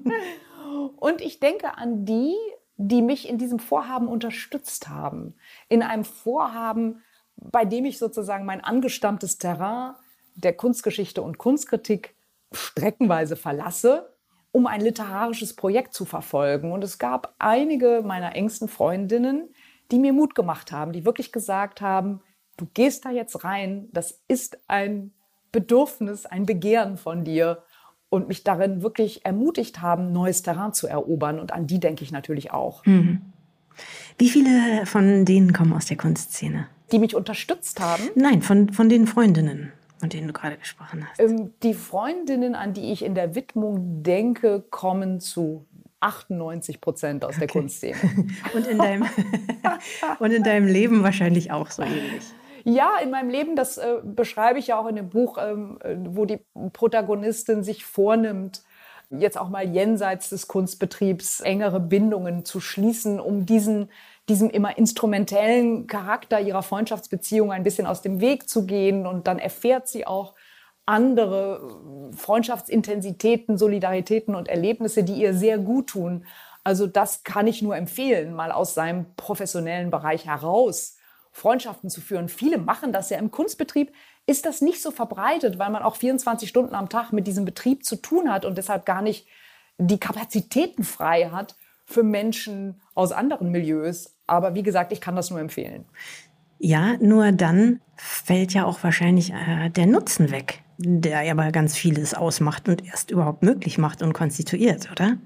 Und 0.96 1.22
ich 1.22 1.40
denke 1.40 1.78
an 1.78 2.04
die, 2.04 2.34
die 2.76 3.02
mich 3.02 3.28
in 3.28 3.38
diesem 3.38 3.58
Vorhaben 3.58 4.08
unterstützt 4.08 4.88
haben. 4.88 5.34
In 5.68 5.82
einem 5.82 6.04
Vorhaben, 6.04 7.02
bei 7.36 7.64
dem 7.64 7.84
ich 7.84 7.98
sozusagen 7.98 8.44
mein 8.44 8.62
angestammtes 8.62 9.38
Terrain 9.38 9.94
der 10.34 10.54
Kunstgeschichte 10.56 11.22
und 11.22 11.38
Kunstkritik 11.38 12.16
streckenweise 12.52 13.36
verlasse, 13.36 14.14
um 14.52 14.66
ein 14.66 14.80
literarisches 14.80 15.54
Projekt 15.56 15.94
zu 15.94 16.04
verfolgen. 16.04 16.72
Und 16.72 16.84
es 16.84 16.98
gab 16.98 17.34
einige 17.38 18.02
meiner 18.04 18.36
engsten 18.36 18.68
Freundinnen, 18.68 19.52
die 19.90 19.98
mir 19.98 20.12
Mut 20.12 20.34
gemacht 20.34 20.72
haben, 20.72 20.92
die 20.92 21.04
wirklich 21.04 21.32
gesagt 21.32 21.80
haben, 21.80 22.22
du 22.56 22.66
gehst 22.72 23.04
da 23.04 23.10
jetzt 23.10 23.44
rein, 23.44 23.88
das 23.92 24.22
ist 24.28 24.58
ein 24.68 25.12
Bedürfnis, 25.52 26.26
ein 26.26 26.46
Begehren 26.46 26.96
von 26.96 27.24
dir 27.24 27.62
und 28.14 28.28
mich 28.28 28.44
darin 28.44 28.82
wirklich 28.82 29.24
ermutigt 29.24 29.82
haben, 29.82 30.12
neues 30.12 30.42
Terrain 30.42 30.72
zu 30.72 30.86
erobern. 30.86 31.40
Und 31.40 31.52
an 31.52 31.66
die 31.66 31.80
denke 31.80 32.04
ich 32.04 32.12
natürlich 32.12 32.52
auch. 32.52 32.86
Mhm. 32.86 33.20
Wie 34.18 34.30
viele 34.30 34.86
von 34.86 35.24
denen 35.24 35.52
kommen 35.52 35.72
aus 35.72 35.86
der 35.86 35.96
Kunstszene? 35.96 36.68
Die 36.92 37.00
mich 37.00 37.16
unterstützt 37.16 37.80
haben? 37.80 38.04
Nein, 38.14 38.40
von, 38.40 38.72
von 38.72 38.88
den 38.88 39.08
Freundinnen, 39.08 39.72
von 39.98 40.10
denen 40.10 40.28
du 40.28 40.32
gerade 40.32 40.56
gesprochen 40.56 41.04
hast. 41.08 41.18
Ähm, 41.18 41.50
die 41.64 41.74
Freundinnen, 41.74 42.54
an 42.54 42.72
die 42.72 42.92
ich 42.92 43.04
in 43.04 43.16
der 43.16 43.34
Widmung 43.34 44.04
denke, 44.04 44.62
kommen 44.70 45.18
zu 45.18 45.66
98 45.98 46.80
Prozent 46.80 47.24
aus 47.24 47.30
okay. 47.30 47.40
der 47.40 47.48
Kunstszene. 47.48 47.96
und, 48.54 48.66
in 48.68 48.78
deinem, 48.78 49.06
und 50.20 50.30
in 50.30 50.44
deinem 50.44 50.68
Leben 50.68 51.02
wahrscheinlich 51.02 51.50
auch 51.50 51.72
so 51.72 51.82
ähnlich. 51.82 52.22
Ja, 52.64 52.96
in 53.02 53.10
meinem 53.10 53.28
Leben, 53.28 53.56
das 53.56 53.76
äh, 53.76 53.96
beschreibe 54.02 54.58
ich 54.58 54.68
ja 54.68 54.78
auch 54.78 54.86
in 54.86 54.96
dem 54.96 55.10
Buch, 55.10 55.36
ähm, 55.38 55.78
äh, 55.82 55.96
wo 55.98 56.24
die 56.24 56.40
Protagonistin 56.72 57.62
sich 57.62 57.84
vornimmt, 57.84 58.62
jetzt 59.10 59.38
auch 59.38 59.50
mal 59.50 59.68
jenseits 59.68 60.30
des 60.30 60.48
Kunstbetriebs 60.48 61.40
engere 61.40 61.78
Bindungen 61.78 62.44
zu 62.46 62.60
schließen, 62.60 63.20
um 63.20 63.44
diesen, 63.44 63.90
diesem 64.30 64.48
immer 64.48 64.78
instrumentellen 64.78 65.86
Charakter 65.86 66.40
ihrer 66.40 66.62
Freundschaftsbeziehung 66.62 67.52
ein 67.52 67.64
bisschen 67.64 67.86
aus 67.86 68.00
dem 68.00 68.20
Weg 68.20 68.48
zu 68.48 68.66
gehen. 68.66 69.06
Und 69.06 69.26
dann 69.26 69.38
erfährt 69.38 69.86
sie 69.86 70.06
auch, 70.06 70.34
andere 70.86 72.10
Freundschaftsintensitäten, 72.14 73.56
Solidaritäten 73.56 74.34
und 74.34 74.48
Erlebnisse, 74.48 75.02
die 75.02 75.14
ihr 75.14 75.32
sehr 75.32 75.56
gut 75.56 75.88
tun. 75.88 76.26
Also 76.62 76.86
das 76.86 77.24
kann 77.24 77.46
ich 77.46 77.62
nur 77.62 77.76
empfehlen, 77.76 78.34
mal 78.34 78.52
aus 78.52 78.74
seinem 78.74 79.06
professionellen 79.16 79.90
Bereich 79.90 80.26
heraus 80.26 80.98
Freundschaften 81.34 81.90
zu 81.90 82.00
führen. 82.00 82.28
Viele 82.28 82.58
machen 82.58 82.92
das 82.92 83.10
ja 83.10 83.18
im 83.18 83.32
Kunstbetrieb, 83.32 83.92
ist 84.24 84.46
das 84.46 84.60
nicht 84.60 84.80
so 84.80 84.92
verbreitet, 84.92 85.58
weil 85.58 85.70
man 85.70 85.82
auch 85.82 85.96
24 85.96 86.48
Stunden 86.48 86.74
am 86.76 86.88
Tag 86.88 87.12
mit 87.12 87.26
diesem 87.26 87.44
Betrieb 87.44 87.84
zu 87.84 87.96
tun 87.96 88.32
hat 88.32 88.44
und 88.44 88.56
deshalb 88.56 88.86
gar 88.86 89.02
nicht 89.02 89.26
die 89.76 89.98
Kapazitäten 89.98 90.84
frei 90.84 91.30
hat 91.30 91.56
für 91.84 92.04
Menschen 92.04 92.80
aus 92.94 93.10
anderen 93.10 93.50
Milieus. 93.50 94.16
Aber 94.28 94.54
wie 94.54 94.62
gesagt, 94.62 94.92
ich 94.92 95.00
kann 95.00 95.16
das 95.16 95.30
nur 95.30 95.40
empfehlen. 95.40 95.84
Ja, 96.58 96.96
nur 96.98 97.32
dann 97.32 97.80
fällt 97.96 98.54
ja 98.54 98.64
auch 98.64 98.82
wahrscheinlich 98.84 99.32
äh, 99.32 99.70
der 99.70 99.86
Nutzen 99.86 100.30
weg, 100.30 100.62
der 100.78 101.30
aber 101.30 101.52
ganz 101.52 101.76
vieles 101.76 102.14
ausmacht 102.14 102.68
und 102.68 102.84
erst 102.84 103.10
überhaupt 103.10 103.42
möglich 103.42 103.78
macht 103.78 104.02
und 104.02 104.12
konstituiert, 104.12 104.90
oder? 104.90 105.16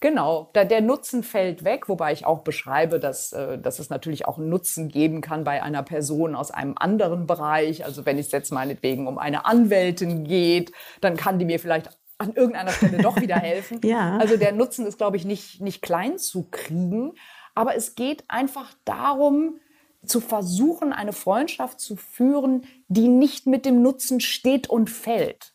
Genau, 0.00 0.50
da 0.52 0.64
der 0.64 0.80
Nutzen 0.80 1.22
fällt 1.22 1.64
weg, 1.64 1.88
wobei 1.88 2.12
ich 2.12 2.26
auch 2.26 2.42
beschreibe, 2.42 2.98
dass, 2.98 3.32
äh, 3.32 3.58
dass 3.58 3.78
es 3.78 3.90
natürlich 3.90 4.26
auch 4.26 4.38
einen 4.38 4.48
Nutzen 4.48 4.88
geben 4.88 5.20
kann 5.20 5.44
bei 5.44 5.62
einer 5.62 5.82
Person 5.82 6.34
aus 6.34 6.50
einem 6.50 6.74
anderen 6.76 7.26
Bereich. 7.26 7.84
Also 7.84 8.06
wenn 8.06 8.18
es 8.18 8.32
jetzt 8.32 8.52
meinetwegen 8.52 9.06
um 9.06 9.18
eine 9.18 9.46
Anwältin 9.46 10.24
geht, 10.24 10.72
dann 11.00 11.16
kann 11.16 11.38
die 11.38 11.44
mir 11.44 11.60
vielleicht 11.60 11.90
an 12.18 12.32
irgendeiner 12.34 12.72
Stelle 12.72 12.98
doch 12.98 13.20
wieder 13.20 13.36
helfen. 13.40 13.80
ja. 13.84 14.16
Also 14.18 14.36
der 14.36 14.52
Nutzen 14.52 14.86
ist, 14.86 14.98
glaube 14.98 15.16
ich, 15.16 15.24
nicht, 15.24 15.60
nicht 15.60 15.82
klein 15.82 16.18
zu 16.18 16.48
kriegen. 16.50 17.12
Aber 17.54 17.76
es 17.76 17.94
geht 17.94 18.24
einfach 18.28 18.74
darum, 18.84 19.60
zu 20.06 20.20
versuchen, 20.20 20.92
eine 20.92 21.12
Freundschaft 21.12 21.80
zu 21.80 21.96
führen, 21.96 22.64
die 22.88 23.08
nicht 23.08 23.46
mit 23.46 23.66
dem 23.66 23.82
Nutzen 23.82 24.20
steht 24.20 24.68
und 24.68 24.90
fällt, 24.90 25.54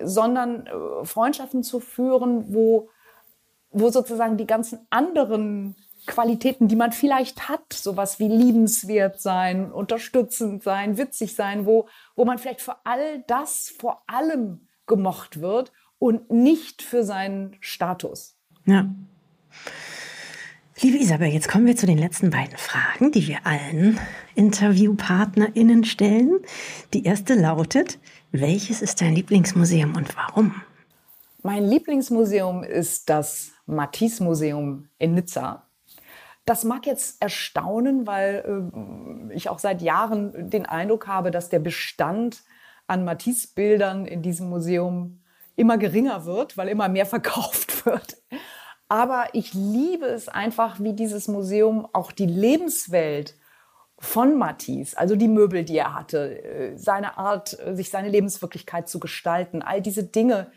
sondern 0.00 0.66
äh, 0.66 1.04
Freundschaften 1.04 1.62
zu 1.62 1.80
führen, 1.80 2.52
wo, 2.54 2.88
wo 3.70 3.90
sozusagen 3.90 4.36
die 4.36 4.46
ganzen 4.46 4.86
anderen 4.90 5.76
Qualitäten, 6.06 6.66
die 6.66 6.76
man 6.76 6.92
vielleicht 6.92 7.48
hat, 7.48 7.72
sowas 7.72 8.18
wie 8.18 8.28
liebenswert 8.28 9.20
sein, 9.20 9.70
unterstützend 9.70 10.62
sein, 10.62 10.98
witzig 10.98 11.36
sein, 11.36 11.64
wo, 11.64 11.88
wo 12.16 12.24
man 12.24 12.38
vielleicht 12.38 12.60
für 12.60 12.76
all 12.84 13.22
das 13.28 13.68
vor 13.68 14.02
allem 14.08 14.66
gemocht 14.86 15.40
wird 15.40 15.72
und 15.98 16.30
nicht 16.30 16.82
für 16.82 17.04
seinen 17.04 17.56
Status. 17.60 18.36
Ja. 18.66 18.86
Liebe 20.82 20.98
Isabel, 20.98 21.28
jetzt 21.28 21.48
kommen 21.48 21.66
wir 21.66 21.76
zu 21.76 21.86
den 21.86 21.96
letzten 21.96 22.30
beiden 22.30 22.56
Fragen, 22.56 23.12
die 23.12 23.28
wir 23.28 23.46
allen 23.46 24.00
InterviewpartnerInnen 24.34 25.84
stellen. 25.84 26.40
Die 26.92 27.04
erste 27.04 27.34
lautet, 27.34 28.00
welches 28.32 28.82
ist 28.82 29.00
dein 29.00 29.14
Lieblingsmuseum 29.14 29.94
und 29.94 30.16
warum? 30.16 30.60
Mein 31.44 31.62
Lieblingsmuseum 31.62 32.64
ist 32.64 33.08
das 33.10 33.52
Matisse-Museum 33.66 34.88
in 34.98 35.14
Nizza. 35.14 35.68
Das 36.46 36.64
mag 36.64 36.84
jetzt 36.84 37.22
erstaunen, 37.22 38.08
weil 38.08 39.30
äh, 39.30 39.34
ich 39.36 39.48
auch 39.48 39.60
seit 39.60 39.82
Jahren 39.82 40.50
den 40.50 40.66
Eindruck 40.66 41.06
habe, 41.06 41.30
dass 41.30 41.48
der 41.48 41.60
Bestand 41.60 42.42
an 42.88 43.04
Matisse-Bildern 43.04 44.04
in 44.04 44.20
diesem 44.20 44.48
Museum 44.48 45.20
immer 45.54 45.78
geringer 45.78 46.24
wird, 46.24 46.56
weil 46.56 46.66
immer 46.66 46.88
mehr 46.88 47.06
verkauft 47.06 47.86
wird. 47.86 48.16
Aber 48.92 49.28
ich 49.32 49.54
liebe 49.54 50.04
es 50.04 50.28
einfach, 50.28 50.78
wie 50.78 50.92
dieses 50.92 51.26
Museum 51.26 51.88
auch 51.94 52.12
die 52.12 52.26
Lebenswelt 52.26 53.38
von 53.98 54.36
Matisse, 54.36 54.98
also 54.98 55.16
die 55.16 55.28
Möbel, 55.28 55.64
die 55.64 55.78
er 55.78 55.94
hatte, 55.94 56.44
äh, 56.44 56.76
seine 56.76 57.16
Art, 57.16 57.58
äh, 57.58 57.74
sich 57.74 57.88
seine 57.88 58.10
Lebenswirklichkeit 58.10 58.90
zu 58.90 59.00
gestalten, 59.00 59.62
all 59.62 59.80
diese 59.80 60.04
Dinge 60.04 60.52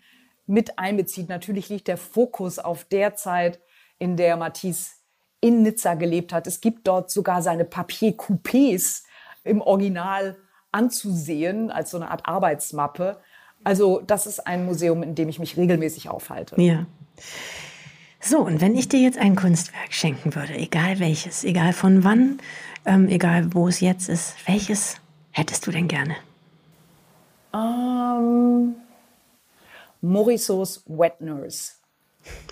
mit 0.47 0.77
einbezieht. 0.77 1.29
Natürlich 1.29 1.69
liegt 1.69 1.87
der 1.87 1.95
Fokus 1.95 2.59
auf 2.59 2.83
der 2.83 3.15
Zeit, 3.15 3.61
in 3.99 4.17
der 4.17 4.35
Matisse 4.35 4.95
in 5.39 5.61
Nizza 5.61 5.93
gelebt 5.93 6.33
hat. 6.33 6.45
Es 6.45 6.59
gibt 6.59 6.89
dort 6.89 7.09
sogar 7.11 7.41
seine 7.41 7.63
Papier-Coupés 7.63 9.03
im 9.45 9.61
Original 9.61 10.35
anzusehen, 10.73 11.71
als 11.71 11.91
so 11.91 11.95
eine 11.95 12.11
Art 12.11 12.25
Arbeitsmappe. 12.25 13.17
Also 13.63 14.01
das 14.05 14.27
ist 14.27 14.45
ein 14.45 14.65
Museum, 14.65 15.03
in 15.03 15.15
dem 15.15 15.29
ich 15.29 15.39
mich 15.39 15.55
regelmäßig 15.55 16.09
aufhalte. 16.09 16.61
Ja. 16.61 16.85
So, 18.27 18.39
und 18.39 18.59
wenn 18.59 18.75
ich 18.75 18.89
dir 18.89 18.99
jetzt 18.99 19.19
ein 19.19 19.35
Kunstwerk 19.35 19.93
schenken 19.93 20.33
würde, 20.33 20.55
egal 20.55 20.99
welches, 20.99 21.43
egal 21.43 21.73
von 21.73 22.03
wann, 22.03 22.39
ähm, 22.83 23.07
egal 23.07 23.53
wo 23.53 23.67
es 23.67 23.81
jetzt 23.81 24.09
ist, 24.09 24.33
welches 24.47 24.97
hättest 25.29 25.67
du 25.67 25.71
denn 25.71 25.87
gerne? 25.87 26.15
Ähm, 27.53 28.73
Morisot's 30.01 30.83
Wet 30.87 31.21
Nurse. 31.21 31.73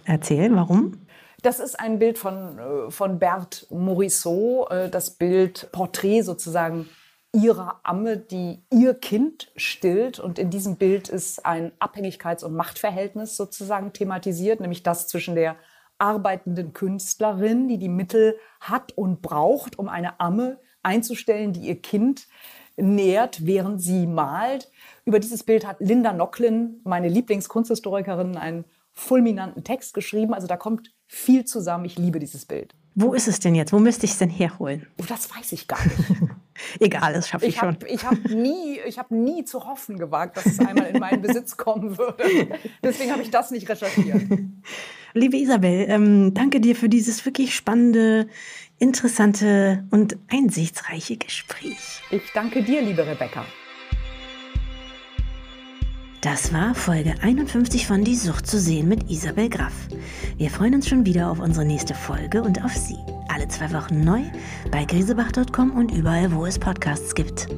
Erzähl, 0.06 0.56
warum? 0.56 1.08
Das 1.42 1.60
ist 1.60 1.80
ein 1.80 1.98
Bild 1.98 2.20
von, 2.20 2.60
äh, 2.60 2.92
von 2.92 3.18
Bert 3.18 3.66
Morisot, 3.72 4.70
äh, 4.70 4.90
das 4.92 5.10
Bild 5.10 5.72
Porträt 5.72 6.22
sozusagen 6.22 6.88
ihrer 7.34 7.80
Amme, 7.84 8.17
die 8.17 8.63
ihr 8.72 8.93
Kind 8.93 9.52
stillt. 9.56 10.19
Und 10.19 10.39
in 10.39 10.50
diesem 10.50 10.78
Bild 10.78 11.10
ist 11.10 11.46
ein 11.46 11.72
Abhängigkeits- 11.80 12.43
und 12.43 12.54
Machtverhältnis 12.54 13.36
sozusagen 13.36 13.91
thematisiert, 13.91 14.60
nämlich 14.60 14.84
das 14.84 15.08
zwischen 15.08 15.36
der 15.36 15.58
arbeitenden 15.98 16.74
Künstlerin, 16.74 17.67
die 17.67 17.78
die 17.78 17.89
Mittel 17.89 18.38
hat 18.60 18.91
und 18.93 19.22
braucht, 19.22 19.80
um 19.80 19.89
eine 19.89 20.19
Amme 20.19 20.60
einzustellen, 20.84 21.54
die 21.54 21.62
ihr 21.62 21.82
Kind 21.82 22.28
nährt, 22.76 23.46
während 23.46 23.82
sie 23.82 24.08
malt. 24.08 24.72
Über 25.06 25.19
dieses 25.19 25.43
Bild 25.43 25.65
hat 25.65 25.78
Linda 25.80 26.13
Nocklin, 26.13 26.82
meine 26.84 27.08
Lieblingskunsthistorikerin, 27.08 28.38
einen 28.38 28.65
fulminanten 28.93 29.63
Text 29.63 29.93
geschrieben. 29.93 30.34
Also 30.34 30.48
da 30.48 30.58
kommt 30.58 30.91
viel 31.08 31.46
zusammen. 31.46 31.86
Ich 31.86 31.98
liebe 31.98 32.19
dieses 32.19 32.46
Bild. 32.46 32.76
Wo 32.95 33.13
ist 33.13 33.27
es 33.27 33.39
denn 33.39 33.56
jetzt? 33.56 33.73
Wo 33.73 33.79
müsste 33.79 34.06
ich 34.06 34.12
es 34.12 34.17
denn 34.19 34.29
herholen? 34.29 34.86
Oh, 34.99 35.06
das 35.08 35.34
weiß 35.36 35.51
ich 35.53 35.67
gar 35.67 35.84
nicht. 35.84 35.97
Egal, 36.79 37.13
das 37.13 37.27
schaffe 37.27 37.45
ich, 37.45 37.56
ich 37.56 37.62
hab, 37.62 37.82
schon. 37.82 37.89
Ich 37.89 38.06
habe 38.06 38.36
nie, 38.36 38.77
hab 38.79 39.10
nie 39.10 39.43
zu 39.45 39.65
hoffen 39.65 39.97
gewagt, 39.97 40.38
dass 40.38 40.45
es 40.45 40.60
einmal 40.60 40.88
in 40.88 40.99
meinen 40.99 41.21
Besitz 41.21 41.58
kommen 41.58 41.97
würde. 41.97 42.23
Deswegen 42.84 43.12
habe 43.12 43.23
ich 43.23 43.32
das 43.32 43.49
nicht 43.49 43.67
recherchiert. 43.67 44.21
Liebe 45.15 45.38
Isabel, 45.38 45.86
ähm, 45.89 46.34
danke 46.34 46.60
dir 46.60 46.75
für 46.75 46.89
dieses 46.89 47.25
wirklich 47.25 47.56
spannende, 47.56 48.27
interessante 48.79 49.86
und 49.91 50.17
einsichtsreiche 50.27 51.17
Gespräch. 51.17 52.01
Ich 52.12 52.23
danke 52.34 52.63
dir, 52.63 52.82
liebe 52.82 53.06
Rebecca. 53.06 53.45
Das 56.24 56.54
war 56.54 56.74
Folge 56.74 57.16
51 57.22 57.86
von 57.86 58.06
Die 58.06 58.16
Sucht 58.16 58.48
zu 58.48 58.58
sehen 58.58 58.88
mit 58.88 59.12
Isabel 59.12 59.50
Graf. 59.50 59.74
Wir 60.38 60.50
freuen 60.50 60.76
uns 60.76 60.88
schon 60.88 61.06
wieder 61.06 61.30
auf 61.30 61.40
unsere 61.40 61.66
nächste 61.66 61.94
Folge 61.94 62.42
und 62.42 62.64
auf 62.64 62.72
Sie. 62.72 62.96
Alle 63.28 63.46
zwei 63.50 63.74
Wochen 63.74 64.06
neu 64.06 64.22
bei 64.72 64.86
grisebach.com 64.86 65.72
und 65.72 65.92
überall, 65.92 66.32
wo 66.32 66.46
es 66.46 66.58
Podcasts 66.58 67.14
gibt. 67.14 67.50